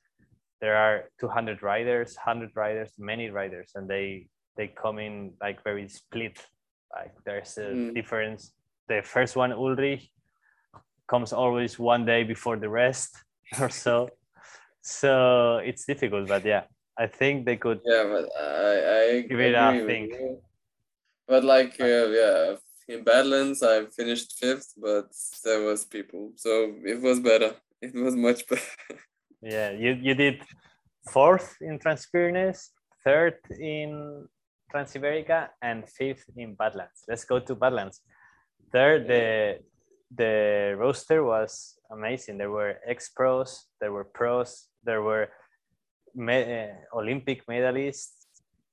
[0.60, 5.88] there are 200 riders 100 riders many riders and they they come in like very
[5.88, 6.38] split
[6.94, 7.94] like there's a Mm.
[7.94, 8.52] difference
[8.88, 10.10] the first one ulrich
[11.08, 13.16] comes always one day before the rest
[13.60, 14.08] or so
[14.82, 16.62] so it's difficult but yeah
[16.98, 20.12] i think they could Yeah, but I I Give it a agree with think.
[20.12, 20.42] you.
[21.28, 22.56] But like uh, yeah,
[22.88, 25.08] in Badlands I finished fifth, but
[25.44, 27.54] there was people, so it was better.
[27.80, 28.72] It was much better.
[29.42, 30.42] yeah, you you did
[31.08, 32.70] fourth in Transpyrenees,
[33.04, 34.26] third in
[34.72, 37.04] Transiberica, and fifth in Badlands.
[37.08, 38.00] Let's go to Badlands.
[38.72, 39.58] There, the
[40.14, 42.38] the roster was amazing.
[42.38, 45.28] There were ex pros, there were pros, there were
[46.14, 48.26] me- uh, Olympic medalists.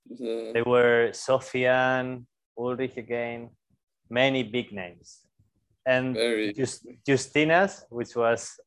[0.09, 0.51] Yeah.
[0.53, 2.26] There were Sofian,
[2.57, 3.49] Ulrich again,
[4.09, 5.28] many big names.
[5.86, 6.53] And Very.
[6.53, 8.59] Just, Justinas, which was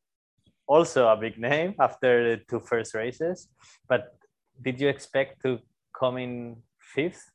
[0.71, 3.49] also a big name after the two first races.
[3.89, 4.15] But
[4.63, 5.59] did you expect to
[5.91, 6.63] come in
[6.95, 7.29] fifth?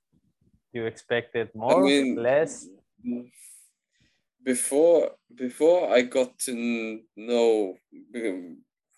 [0.72, 2.66] You expected more, mean, less?
[4.42, 7.74] Before before I got to know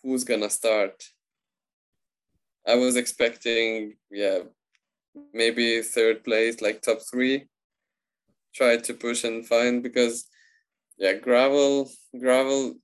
[0.03, 1.03] who's gonna start,
[2.67, 4.41] I was expecting yeah
[5.33, 7.49] maybe third place like top three.
[8.55, 10.27] Try to push and find because
[10.99, 12.75] yeah gravel gravel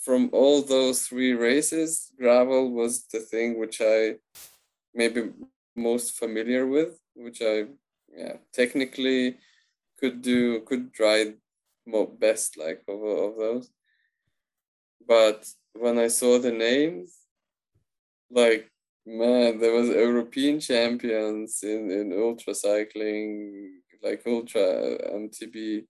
[0.00, 4.16] from all those three races gravel was the thing which I
[4.94, 5.30] maybe
[5.76, 7.66] most familiar with which I
[8.16, 9.36] yeah technically
[9.98, 11.34] could do could ride
[11.86, 13.70] more best like of, of those.
[15.06, 17.16] But when i saw the names
[18.30, 18.70] like
[19.06, 24.62] man there was european champions in in ultra cycling like ultra
[25.14, 25.84] mtb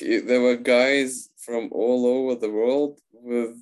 [0.00, 3.56] there were guys from all over the world with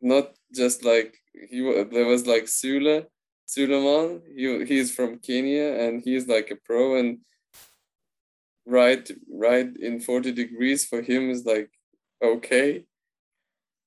[0.00, 1.16] not just like
[1.50, 1.60] he
[1.92, 3.04] there was like Sula
[3.46, 7.18] Suleiman he he's from Kenya and he's like a pro and
[8.66, 11.70] right right in 40 degrees for him is like
[12.22, 12.84] okay.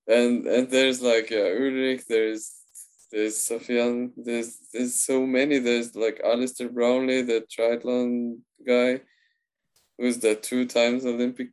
[0.08, 2.54] And and there's like uh, Ulrich there's
[3.12, 5.60] there's Sofian there's there's so many.
[5.60, 9.02] There's like Alistair Brownlee the triathlon guy
[9.98, 11.50] who's the two times Olympic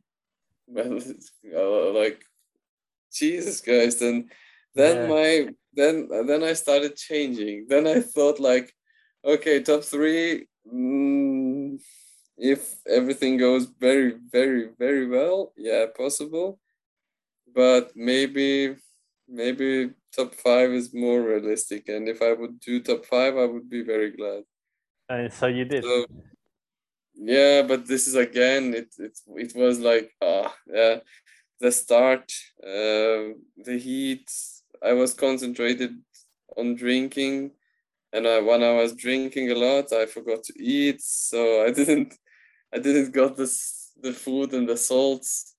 [1.93, 2.23] like
[3.13, 4.31] Jesus Christ and
[4.73, 5.07] then Yeah.
[5.07, 8.73] my then then I started changing then I thought like
[9.23, 11.79] okay top three mm,
[12.37, 16.59] if everything goes very very very well yeah possible
[17.55, 18.75] but maybe
[19.27, 23.69] maybe top five is more realistic and if i would do top five i would
[23.69, 24.43] be very glad
[25.09, 25.83] And so you did.
[25.83, 26.05] so
[27.17, 30.97] yeah but this is again it it, it was like ah yeah
[31.61, 32.29] the start
[32.63, 33.31] uh,
[33.63, 34.29] the heat.
[34.83, 35.95] I was concentrated
[36.57, 37.51] on drinking
[38.13, 42.13] and I, when i was drinking a lot i forgot to eat so i didn't
[42.73, 45.55] i didn't got this the food and the salts.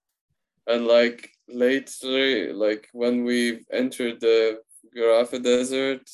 [0.66, 4.58] And like lately like when we entered the
[4.96, 6.10] Gorafe desert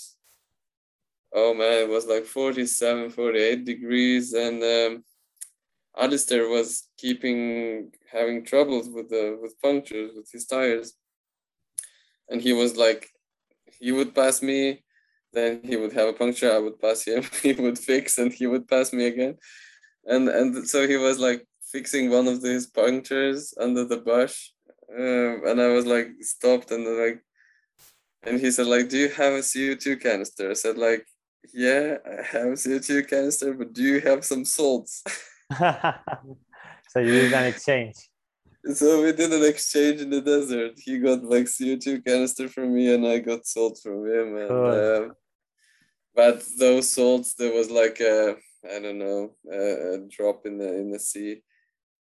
[1.33, 5.05] oh man it was like 47 48 degrees and um
[5.97, 10.95] Alistair was keeping having troubles with the with punctures with his tires.
[12.29, 13.11] And he was like
[13.81, 14.85] he would pass me
[15.33, 18.47] then he would have a puncture i would pass him he would fix and he
[18.47, 19.37] would pass me again.
[20.05, 24.51] And and so he was like fixing one of his punctures under the bush
[24.95, 27.23] um, and i was like stopped and like
[28.25, 30.51] and he said like do you have a co2 canister?
[30.51, 31.07] I said like
[31.55, 35.03] yeah i have a co2 canister but do you have some salts
[36.89, 37.97] so you did an exchange.
[38.75, 40.79] So we did an exchange in the desert.
[40.79, 44.37] He got like CO2 canister from me, and I got salt from him.
[44.37, 44.67] And Cool.
[44.67, 45.09] uh,
[46.15, 50.73] but those salts, there was like a I don't know a, a drop in the
[50.75, 51.43] in the sea,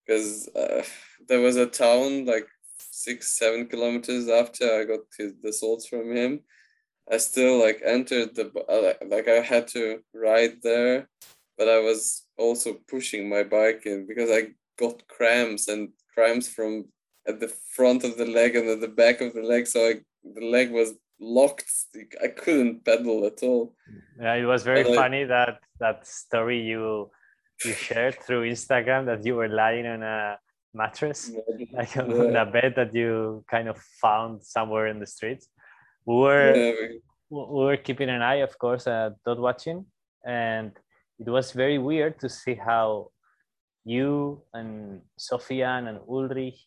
[0.06, 0.82] because uh,
[1.28, 2.46] there was a town like
[2.78, 6.40] six seven kilometers after I got his, the salts from him.
[7.10, 11.08] I still like entered the uh, like I had to ride there,
[11.58, 14.40] but I was also pushing my bike in because I
[14.78, 16.86] got cramps and cramps from
[17.30, 19.66] at the front of the leg and at the back of the leg.
[19.66, 19.92] So I,
[20.38, 20.90] the leg was
[21.20, 21.70] locked.
[22.22, 23.74] I couldn't pedal at all.
[24.20, 27.10] Yeah, it was very And I- funny that that story you
[27.64, 30.36] you shared through Instagram that you were lying on a
[30.74, 31.20] mattress,
[31.78, 32.42] like on Yeah.
[32.42, 35.44] a bed that you kind of found somewhere in the streets.
[36.08, 36.72] We were Yeah,
[37.30, 39.78] we- we were keeping an eye, of course, uh, at dot watching,
[40.26, 40.70] and
[41.18, 43.10] it was very weird to see how
[43.84, 46.66] you and Sofian and Ulrich,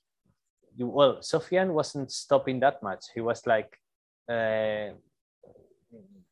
[0.75, 3.05] you well, Sofian wasn't stopping that much.
[3.13, 3.77] He was like
[4.29, 4.89] uh,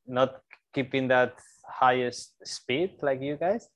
[0.06, 0.42] not
[0.74, 1.36] keeping that
[1.66, 3.68] highest speed like you guys,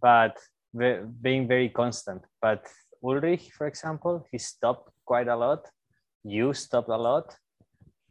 [0.00, 0.38] but
[0.74, 2.22] ve- being very constant.
[2.40, 2.66] But
[3.02, 5.68] Ulrich, for example, he stopped quite a lot.
[6.24, 7.34] You stopped a lot,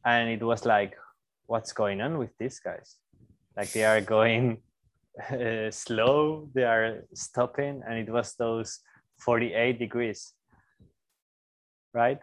[0.05, 0.95] and it was like,
[1.45, 2.97] what's going on with these guys?
[3.55, 4.61] Like they are going
[5.31, 8.79] uh, slow they are stopping and it was those
[9.19, 10.33] 48 degrees
[11.93, 12.19] right?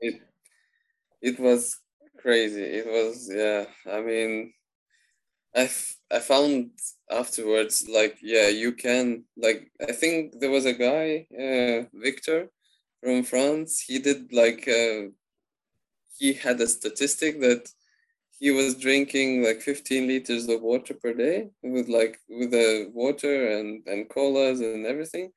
[0.00, 0.20] It
[1.20, 1.78] it was
[2.18, 2.62] crazy.
[2.62, 4.52] It was yeah i mean
[5.54, 5.70] I,
[6.10, 6.70] I found
[7.10, 12.50] afterwards like yeah you can like i think there was a guy uh, victor
[13.02, 15.08] from france he did like uh,
[16.18, 17.68] he had a statistic that
[18.38, 23.48] he was drinking like 15 liters of water per day with like with the water
[23.58, 25.30] and and colas and everything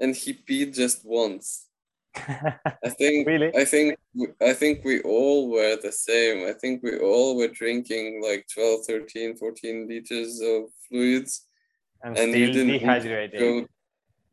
[0.00, 1.66] and he peed just once.
[2.16, 3.50] I think Really?
[3.56, 3.96] i think
[4.42, 6.46] i think we all were the same.
[6.46, 11.46] I think we all were drinking like 12 13 14 liters of fluids.
[12.04, 13.40] And, and still didn't dehydrated.
[13.40, 13.66] go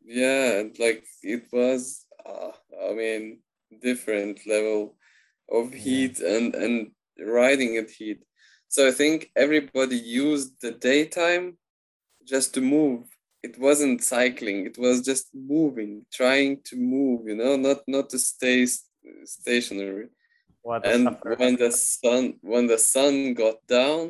[0.04, 2.50] yeah and, like it was uh,
[2.90, 3.38] i mean
[3.80, 4.96] different level
[5.50, 6.90] of heat and and
[7.24, 8.22] riding at heat
[8.68, 11.56] so i think everybody used the daytime
[12.26, 13.04] just to move.
[13.42, 18.18] It wasn't cycling it was just moving trying to move you know not not to
[18.18, 18.66] stay
[19.24, 20.08] stationary.
[20.62, 21.36] What and suffer.
[21.40, 24.02] when the sun when the sun got down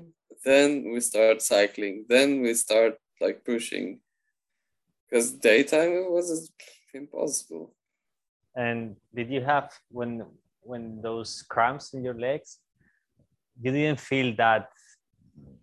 [0.45, 4.01] then we start cycling then we start like pushing.
[5.09, 6.51] Because daytime it was
[6.93, 7.75] impossible.
[8.57, 10.27] And did you have when
[10.63, 12.59] when those cramps in your legs
[13.61, 14.69] you didn't feel that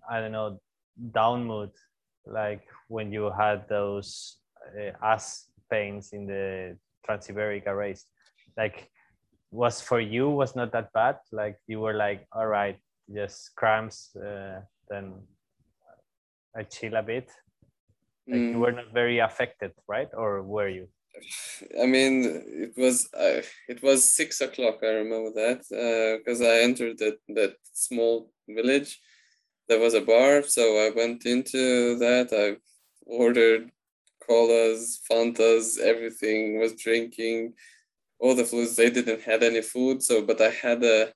[0.09, 0.59] i don't know
[1.13, 1.71] down mood
[2.25, 4.37] like when you had those
[4.77, 6.77] uh, ass pains in the
[7.07, 8.05] transiberica race?
[8.57, 8.89] Like
[9.51, 11.17] was for you was not that bad?
[11.31, 12.77] Like you were like all right
[13.13, 15.13] just cramps uh, then
[16.55, 17.31] i chill a bit.
[18.29, 18.59] Like you Mm.
[18.59, 20.09] were not very affected right?
[20.13, 20.87] Or were you
[21.81, 22.23] I mean,
[22.65, 24.79] it was uh, it was six o'clock.
[24.83, 25.59] I remember that
[26.19, 28.99] because I entered that that small village.
[29.67, 32.29] There was a bar, so I went into that.
[32.31, 32.57] I
[33.05, 33.71] ordered
[34.25, 36.59] colas, fantas, everything.
[36.59, 37.53] Was drinking
[38.19, 38.75] all the foods.
[38.75, 41.11] They didn't had any food, so but I had a.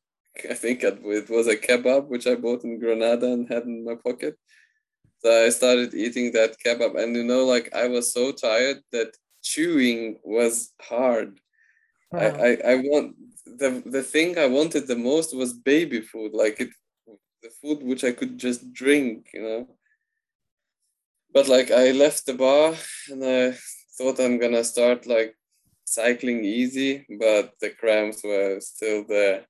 [0.50, 3.96] I think it was a kebab which I bought in Granada and had in my
[3.96, 4.36] pocket.
[5.20, 9.12] So I started eating that kebab, and you know, like I was so tired that
[9.42, 11.40] chewing was hard.
[12.14, 13.16] I, I, I want
[13.46, 16.70] the the thing I wanted the most was baby food, like it
[17.42, 19.68] the food which I could just drink, you know.
[21.34, 22.76] But like I left the bar
[23.10, 23.58] and I
[23.98, 25.36] thought I'm gonna start like
[25.86, 29.46] cycling easy, but the cramps were still there.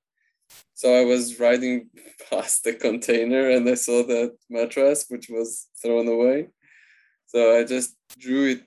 [0.74, 1.90] So I was riding
[2.30, 6.48] past the container and I saw that mattress which was thrown away.
[7.26, 8.62] So I just drew it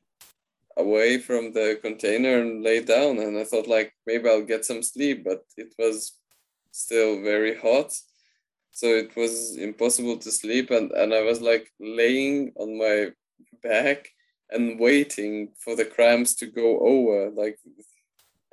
[0.78, 4.84] away from the container and lay down and I thought like maybe I'll get some
[4.84, 6.18] sleep, but it was
[6.72, 7.94] still very hot.
[8.72, 13.12] So it was impossible to sleep and, and I was like laying on my
[13.64, 14.10] back
[14.50, 17.32] and waiting for the cramps to go over.
[17.32, 17.58] Like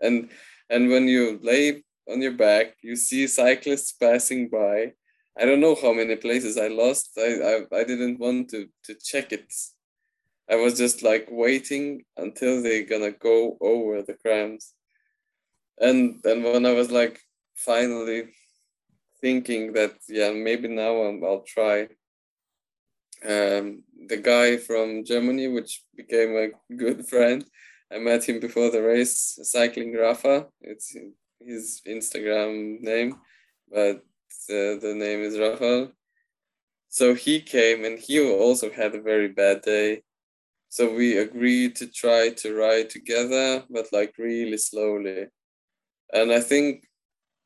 [0.01, 0.31] and
[0.71, 4.93] and when you lay on your back, you see cyclists passing by.
[5.39, 7.11] I don't know how many places I lost.
[7.19, 9.53] I I, I didn't want to to check it.
[10.51, 14.75] I was just like waiting until they're gonna go over the crimes.
[15.79, 17.21] And then when I was like
[17.55, 18.29] finally
[19.21, 21.89] thinking that yeah maybe now I'm, I'll try.
[23.25, 27.45] Um, the guy from Germany, which became a good friend,
[27.93, 30.47] I met him before the race, cycling Rafa.
[30.61, 30.97] It's
[31.41, 33.17] his Instagram name,
[33.71, 34.03] but
[34.49, 35.93] the, the name is Rafael.
[36.89, 40.03] So he came and he also had a very bad day.
[40.73, 45.27] So we agreed to try to ride together, but like really slowly.
[46.15, 46.89] And I think,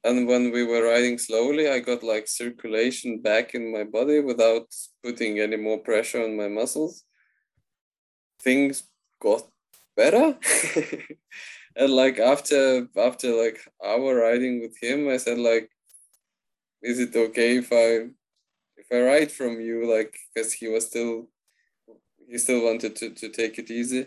[0.04, 4.68] and when we were riding slowly, I got like circulation back in my body without
[5.02, 7.02] putting any more pressure on my muscles.
[8.42, 8.84] Things
[9.20, 9.42] got
[9.96, 10.38] better.
[11.76, 15.68] and like after after like our riding with him, I said like,
[16.80, 18.06] is it okay if I
[18.76, 19.92] if I ride from you?
[19.92, 21.26] Like, because he was still
[22.28, 24.02] he still wanted to, to take it easy.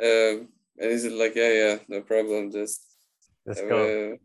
[0.00, 0.48] Um,
[0.78, 2.80] and he said like, yeah, yeah, no problem, just
[3.46, 4.16] let's go uh,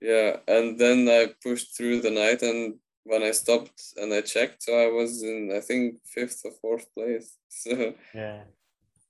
[0.00, 0.36] yeah.
[0.46, 2.74] And then I pushed through the night, and
[3.04, 6.86] when I stopped and I checked, so I was in I think fifth or fourth
[6.94, 7.36] place.
[7.48, 8.42] So yeah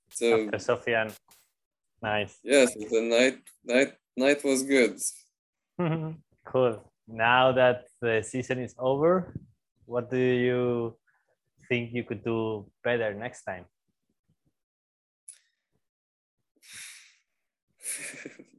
[0.09, 1.15] so after Sofian.
[2.01, 2.39] Nice.
[2.43, 4.97] yes, the night night night was good.
[6.45, 6.91] cool.
[7.07, 9.33] Now that the season is over,
[9.85, 10.97] what do you
[11.69, 13.65] think you could do better next time?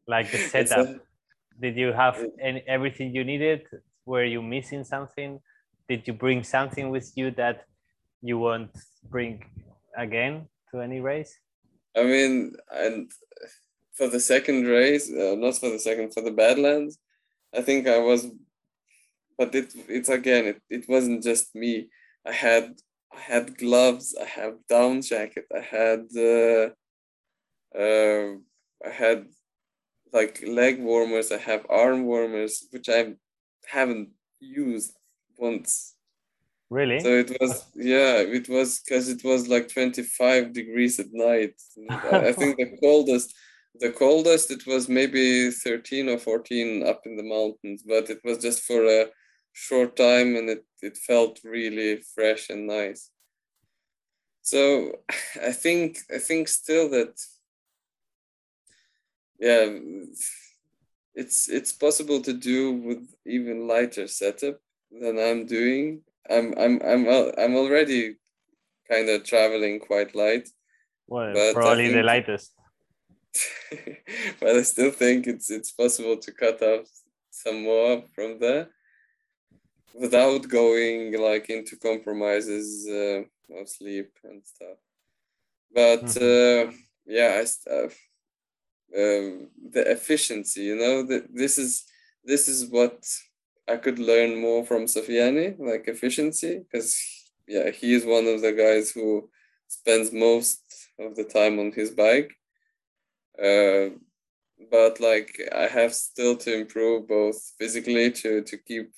[0.07, 0.87] Like the setup.
[0.87, 1.01] a-
[1.61, 3.63] Did you have any, everything you needed?
[4.07, 5.41] Were you missing something?
[5.89, 7.65] Did you bring something with you that
[8.23, 8.71] you won't
[9.11, 9.45] bring
[9.97, 11.37] again to any race?
[11.97, 13.11] I mean, and
[13.95, 16.99] for the second race, uh, not for the second, for the Badlands,
[17.53, 18.29] I think I was,
[19.37, 21.89] but it it's again, it, it wasn't just me.
[22.27, 22.75] I had
[23.13, 26.71] I had gloves, I had down jacket, I had uh,
[27.79, 28.37] uh,
[28.85, 29.27] I had
[30.13, 33.15] like leg warmers, I have arm warmers, which I
[33.67, 34.93] haven't used
[35.39, 35.95] once.
[36.71, 37.01] Really?
[37.01, 41.55] So it was yeah, it was because it was like 25 degrees at night.
[42.13, 43.35] I think the coldest
[43.81, 48.39] the coldest it was maybe 13 or 14 up in the mountains, but it was
[48.39, 49.07] just for a
[49.59, 53.11] short time and it, it felt really fresh and nice.
[54.43, 54.93] So
[55.51, 57.15] I think I think still that
[59.41, 59.67] yeah
[61.15, 64.59] it's it's possible to do with even lighter setup
[64.91, 66.03] than I'm doing.
[66.31, 67.03] I'm I'm I'm
[67.43, 68.17] I'm already
[68.89, 70.49] kind of traveling quite light.
[71.09, 72.53] Well, probably think, the lightest.
[74.41, 76.87] but I still think it's it's possible to cut off
[77.31, 78.69] some more from there
[79.95, 83.23] without going like into compromises uh,
[83.61, 84.79] of sleep and stuff.
[85.75, 86.71] But mm-hmm.
[86.71, 86.73] uh,
[87.07, 87.89] yeah, I, uh,
[88.97, 91.85] um, the efficiency, you know, the, this is
[92.25, 93.05] this is what
[93.69, 96.97] I could learn more from Sofiani, like efficiency, because
[97.47, 99.29] yeah, he is one of the guys who
[99.69, 100.63] spends most
[100.99, 102.35] of the time on his bike.
[103.43, 103.91] Uh,
[104.71, 108.91] but like I have still to improve both physically to to keep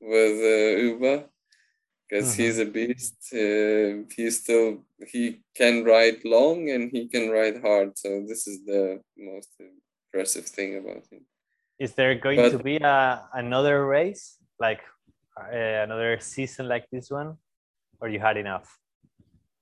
[0.00, 1.24] with uh, Uber
[2.08, 2.42] because mm-hmm.
[2.42, 3.16] he's a beast.
[3.32, 7.98] Uh, he still he can ride long and he can ride hard.
[7.98, 11.26] So this is the most impressive thing about him.
[11.78, 14.80] Is there going but, to be a, another race like
[15.38, 17.36] uh, another season like this one,
[18.00, 18.78] or you had enough?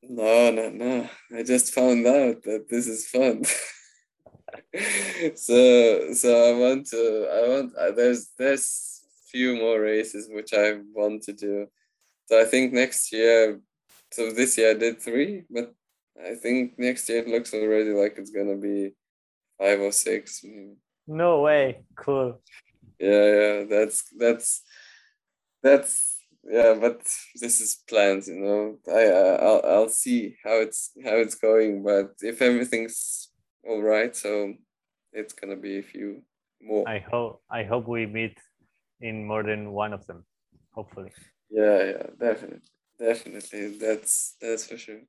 [0.02, 1.08] No, no, no.
[1.34, 3.42] I just found out that this is fun.
[5.34, 7.28] so, so I want to.
[7.32, 7.74] I want.
[7.74, 8.93] Uh, there's there's
[9.34, 11.66] few more races which I want to do
[12.26, 13.60] so I think next year,
[14.10, 15.74] so this year I did three, but
[16.18, 18.92] I think next year it looks already like it's gonna be
[19.58, 20.44] five or six.
[21.06, 21.84] No way!
[21.96, 22.40] Cool.
[22.98, 23.64] Yeah, yeah.
[23.68, 24.62] That's that's
[25.62, 26.74] that's yeah.
[26.80, 27.02] But
[27.40, 28.78] this is plans, you know.
[28.88, 29.02] I
[29.44, 31.82] I'll I'll see how it's how it's going.
[31.82, 33.28] But if everything's
[33.68, 34.54] all right, so
[35.12, 36.22] it's gonna be a few
[36.62, 36.88] more.
[36.88, 38.38] I hope I hope we meet
[39.04, 40.24] in more than one of them.
[40.72, 41.12] Hopefully.
[41.50, 42.66] Yeah, yeah, definitely,
[42.98, 43.78] definitely.
[43.78, 45.02] That's that's for sure.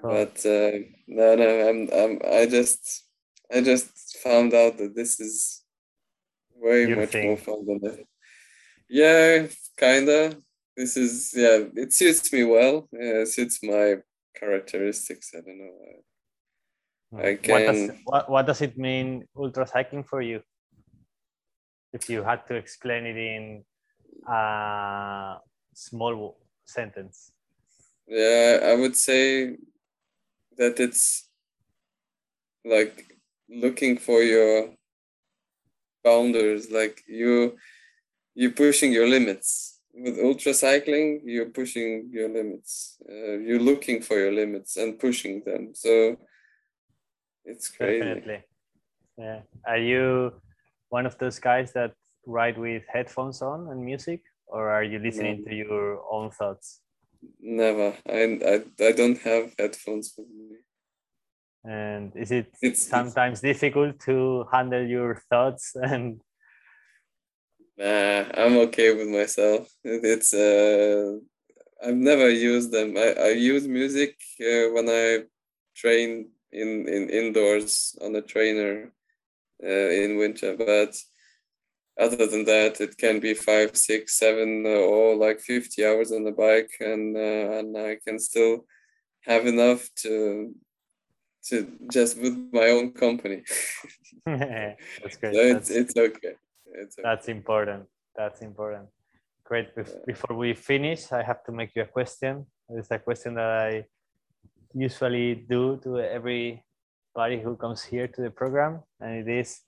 [0.00, 0.10] Cool.
[0.10, 0.72] But uh,
[1.08, 3.04] no, no, I'm, I'm, I just,
[3.52, 5.62] I just found out that this is
[6.54, 7.26] way Your much thing.
[7.26, 8.04] more fun than that.
[8.88, 10.36] Yeah, kinda.
[10.76, 12.88] This is yeah, it suits me well.
[12.92, 13.96] Yeah, it suits my
[14.38, 15.32] characteristics.
[15.34, 15.72] I don't know.
[17.18, 17.52] I, I can.
[17.52, 20.40] What does, what, what does it mean ultra cycling for you?
[21.92, 23.64] If you had to explain it in
[24.28, 25.36] a
[25.74, 27.32] small sentence?
[28.06, 29.56] Yeah, I would say
[30.58, 31.28] that it's
[32.64, 33.06] like
[33.48, 34.70] looking for your
[36.04, 37.56] boundaries, like you
[38.34, 39.80] you're pushing your limits.
[39.94, 42.98] With ultra cycling, you're pushing your limits.
[43.08, 45.70] Uh, you're looking for your limits and pushing them.
[45.74, 46.16] So
[47.46, 48.04] it's crazy.
[48.04, 48.44] Definitely.
[49.16, 49.40] Yeah.
[49.66, 50.32] Are you
[50.88, 51.92] one of those guys that
[52.26, 55.50] ride with headphones on and music, or are you listening no.
[55.50, 56.80] to your own thoughts?
[57.40, 57.94] Never.
[58.08, 60.56] I, I, I don't have headphones with me.
[61.64, 63.42] And is it it's, sometimes it's...
[63.42, 66.20] difficult to handle your thoughts and?
[67.76, 69.68] Nah, I'm okay with myself.
[69.84, 71.18] It's uh,
[71.84, 72.96] I've never used them.
[72.96, 75.24] I, I use music uh, when I
[75.74, 78.92] train in, in indoors on a trainer
[79.60, 80.94] in winter, but
[81.98, 86.24] other than that, it can be five, six, seven, uh, or like 50 hours on
[86.24, 88.66] the bike, and uh, and I can still
[89.22, 90.54] have enough to
[91.48, 93.42] to just with my own company.
[94.26, 95.34] That's great.
[95.34, 96.34] so it's, it's okay.
[96.74, 97.02] It's okay.
[97.02, 97.84] That's important.
[98.16, 98.88] That's important.
[99.44, 99.68] Great.
[100.06, 102.46] Before we finish, I have to make you a question.
[102.70, 103.86] It's a question that I
[104.74, 105.98] usually do to
[107.16, 109.62] who comes here to the program, and it is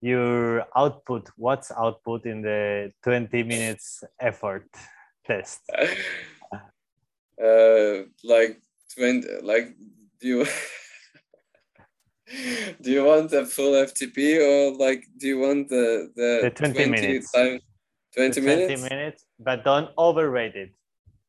[0.00, 4.68] your output what's output in the 20 minutes effort
[5.26, 5.60] test?
[7.36, 8.62] Uh like
[8.96, 9.76] 20 like
[10.18, 10.46] do you
[12.80, 16.72] do you want a full ftp or like do you want the the, the 20,
[16.72, 17.32] 20 minutes.
[17.32, 17.60] time
[18.14, 18.80] 20 the minutes?
[18.80, 20.72] 20 minutes but don't overrate it.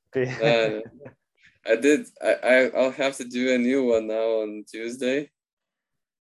[0.07, 0.30] Speed.
[0.41, 0.80] Uh,
[1.70, 2.07] I did.
[2.24, 5.30] I, I I'll have to do a new one now on Tuesday.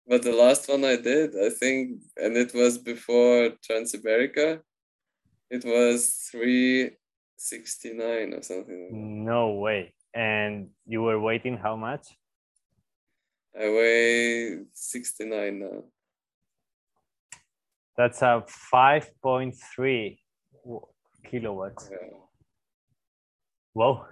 [0.07, 4.61] But the last one I did, I think, and it was before Transamerica.
[5.49, 6.91] It was three
[7.37, 9.23] sixty nine or something.
[9.25, 9.93] no way.
[10.13, 12.07] And you were waiting how much?
[13.55, 15.83] I weigh sixty nine now.
[17.99, 20.17] That's a 5.3
[21.29, 21.89] kilowatts.
[21.91, 21.97] Yeah.
[23.73, 24.05] Whoa.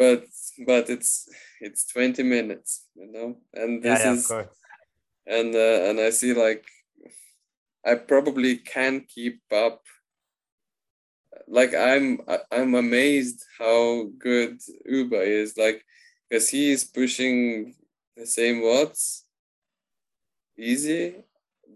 [0.00, 0.24] But
[0.66, 1.28] but it's
[1.60, 4.56] it's twenty minutes, you know, and this yeah, of is course.
[5.26, 6.64] and uh, and I see like
[7.84, 9.82] I probably can keep up.
[11.46, 12.20] Like I'm
[12.50, 15.56] I'm amazed how good Uber is.
[15.58, 15.84] Like
[16.30, 17.74] because he is pushing
[18.16, 19.26] the same watts
[20.58, 21.24] easy,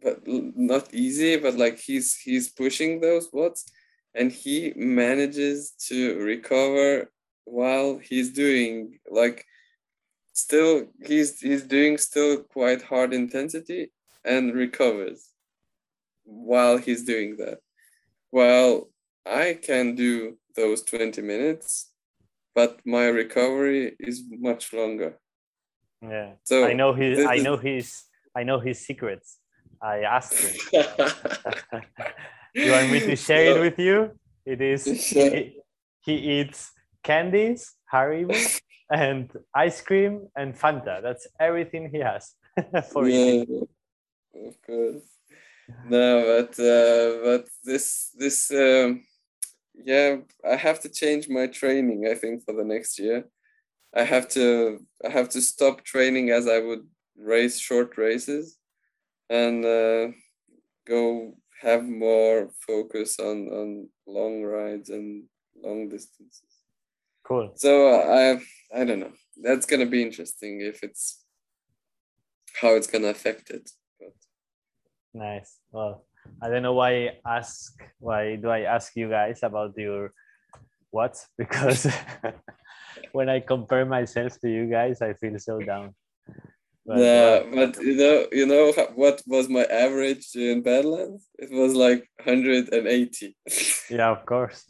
[0.03, 3.67] but not easy, but like he's he's pushing those watts,
[4.15, 7.11] and he manages to recover
[7.45, 9.45] while he's doing like
[10.33, 13.93] still he's he's doing still quite hard intensity
[14.25, 15.31] and recovers
[16.25, 17.59] while he's doing that
[18.33, 18.89] well
[19.27, 21.93] i can do those 20 minutes
[22.55, 25.19] but my recovery is much longer
[26.03, 26.33] Yeah.
[26.45, 28.05] so I know his I know his
[28.37, 29.39] I know his secrets.
[29.81, 30.55] I asked him.
[32.55, 34.11] you want me to share it with you?
[34.45, 34.85] It is
[35.17, 35.61] he,
[36.05, 36.74] he eats
[37.05, 38.35] candies, Haribo,
[38.91, 41.01] and ice cream and Fanta.
[41.03, 42.33] That's everything he has
[42.93, 43.69] for eating.
[44.35, 45.03] yeah, of course.
[45.89, 49.05] No, but uh, but this this um,
[49.75, 52.07] yeah, I have to change my training.
[52.11, 53.25] I think for the next year,
[53.95, 56.87] I have to I have to stop training as I would
[57.17, 58.59] race short races,
[59.31, 60.09] and uh,
[60.87, 65.25] go have more focus on on long rides and
[65.57, 66.54] long distances.
[67.25, 67.53] Cool.
[67.57, 68.39] So uh,
[68.73, 69.13] I I don't know.
[69.43, 71.25] That's gonna be interesting if it's
[72.61, 73.71] how it's gonna affect it.
[73.99, 74.13] But
[75.15, 75.59] Nice.
[75.73, 76.05] Well,
[76.43, 76.91] I don't know why
[77.25, 80.13] I ask why do I ask you guys about your
[80.91, 81.17] what?
[81.39, 81.89] Because
[83.13, 85.95] when I compare myself to you guys, I feel so down.
[86.87, 91.27] But, yeah, uh, but you know, you know what was my average in Badlands?
[91.39, 93.37] It was like 180.
[93.91, 94.67] yeah, of course.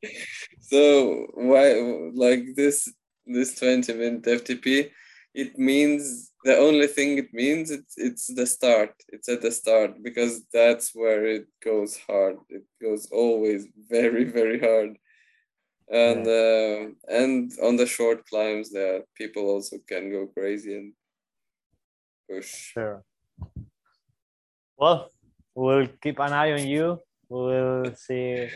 [0.60, 1.74] so why
[2.14, 2.88] like this
[3.26, 4.90] this 20 minute FTP?
[5.34, 8.94] It means the only thing it means it's it's the start.
[9.08, 12.36] It's at the start because that's where it goes hard.
[12.50, 14.96] It goes always very very hard.
[15.90, 20.92] And uh, and on the short climbs, there people also can go crazy and
[22.28, 22.46] push.
[22.74, 23.02] Sure.
[24.76, 25.10] Well,
[25.54, 26.98] we'll keep an eye on you.
[27.28, 28.48] We'll see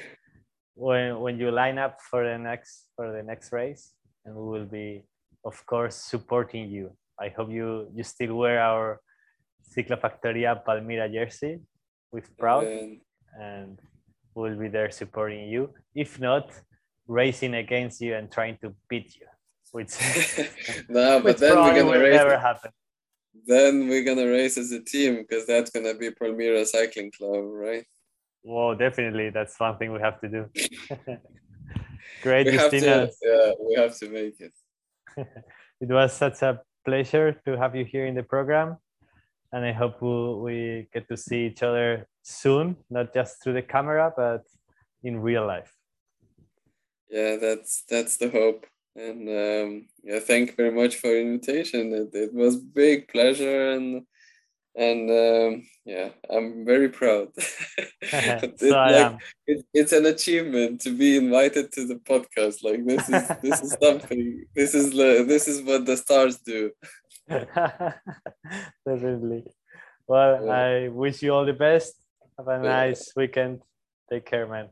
[0.75, 3.93] when when you line up for the next for the next race,
[4.25, 5.05] and we will be,
[5.45, 6.93] of course, supporting you.
[7.20, 9.01] I hope you you still wear our
[9.77, 11.61] Ciclofactoria Palmira jersey
[12.12, 13.01] with proud, And-
[13.41, 13.79] and
[14.35, 15.73] we'll be there supporting you.
[15.95, 16.53] If not,
[17.09, 19.27] racing against you and trying to beat you,
[19.73, 19.93] which,
[20.89, 22.70] no, but which then probably will never happen.
[23.47, 27.85] Then we're gonna race as a team because that's gonna be Palmyra Cycling Club, right?
[28.45, 30.47] Well, definitely, that's one thing we have to do.
[32.22, 33.07] Great, we Justina.
[33.07, 33.12] to.
[33.22, 34.53] Yeah, we have to make it.
[35.80, 38.76] It was such a pleasure to have you here in the program,
[39.53, 43.62] and I hope we, we get to see each other soon, not just through the
[43.62, 44.45] camera, but
[45.03, 45.74] in real life.
[47.11, 48.64] Yeah, that's that's the hope.
[48.95, 51.93] And um, yeah, thank you very much for the invitation.
[51.95, 54.03] It, it was big pleasure and
[54.74, 57.28] and um, yeah, I'm very proud.
[58.03, 59.18] It's so I like- am.
[59.47, 62.62] it, it's an achievement to be invited to the podcast.
[62.64, 64.45] Like this is this is something.
[64.55, 66.70] This is this is what the stars do.
[68.86, 69.45] Definitely.
[70.07, 70.53] Well, Yeah.
[70.53, 71.95] I wish you all the best.
[72.38, 72.70] Have a Yeah.
[72.88, 73.62] nice weekend.
[74.11, 74.68] Take care, man.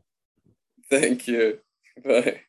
[0.89, 1.59] Thank you.
[2.03, 2.41] Bye.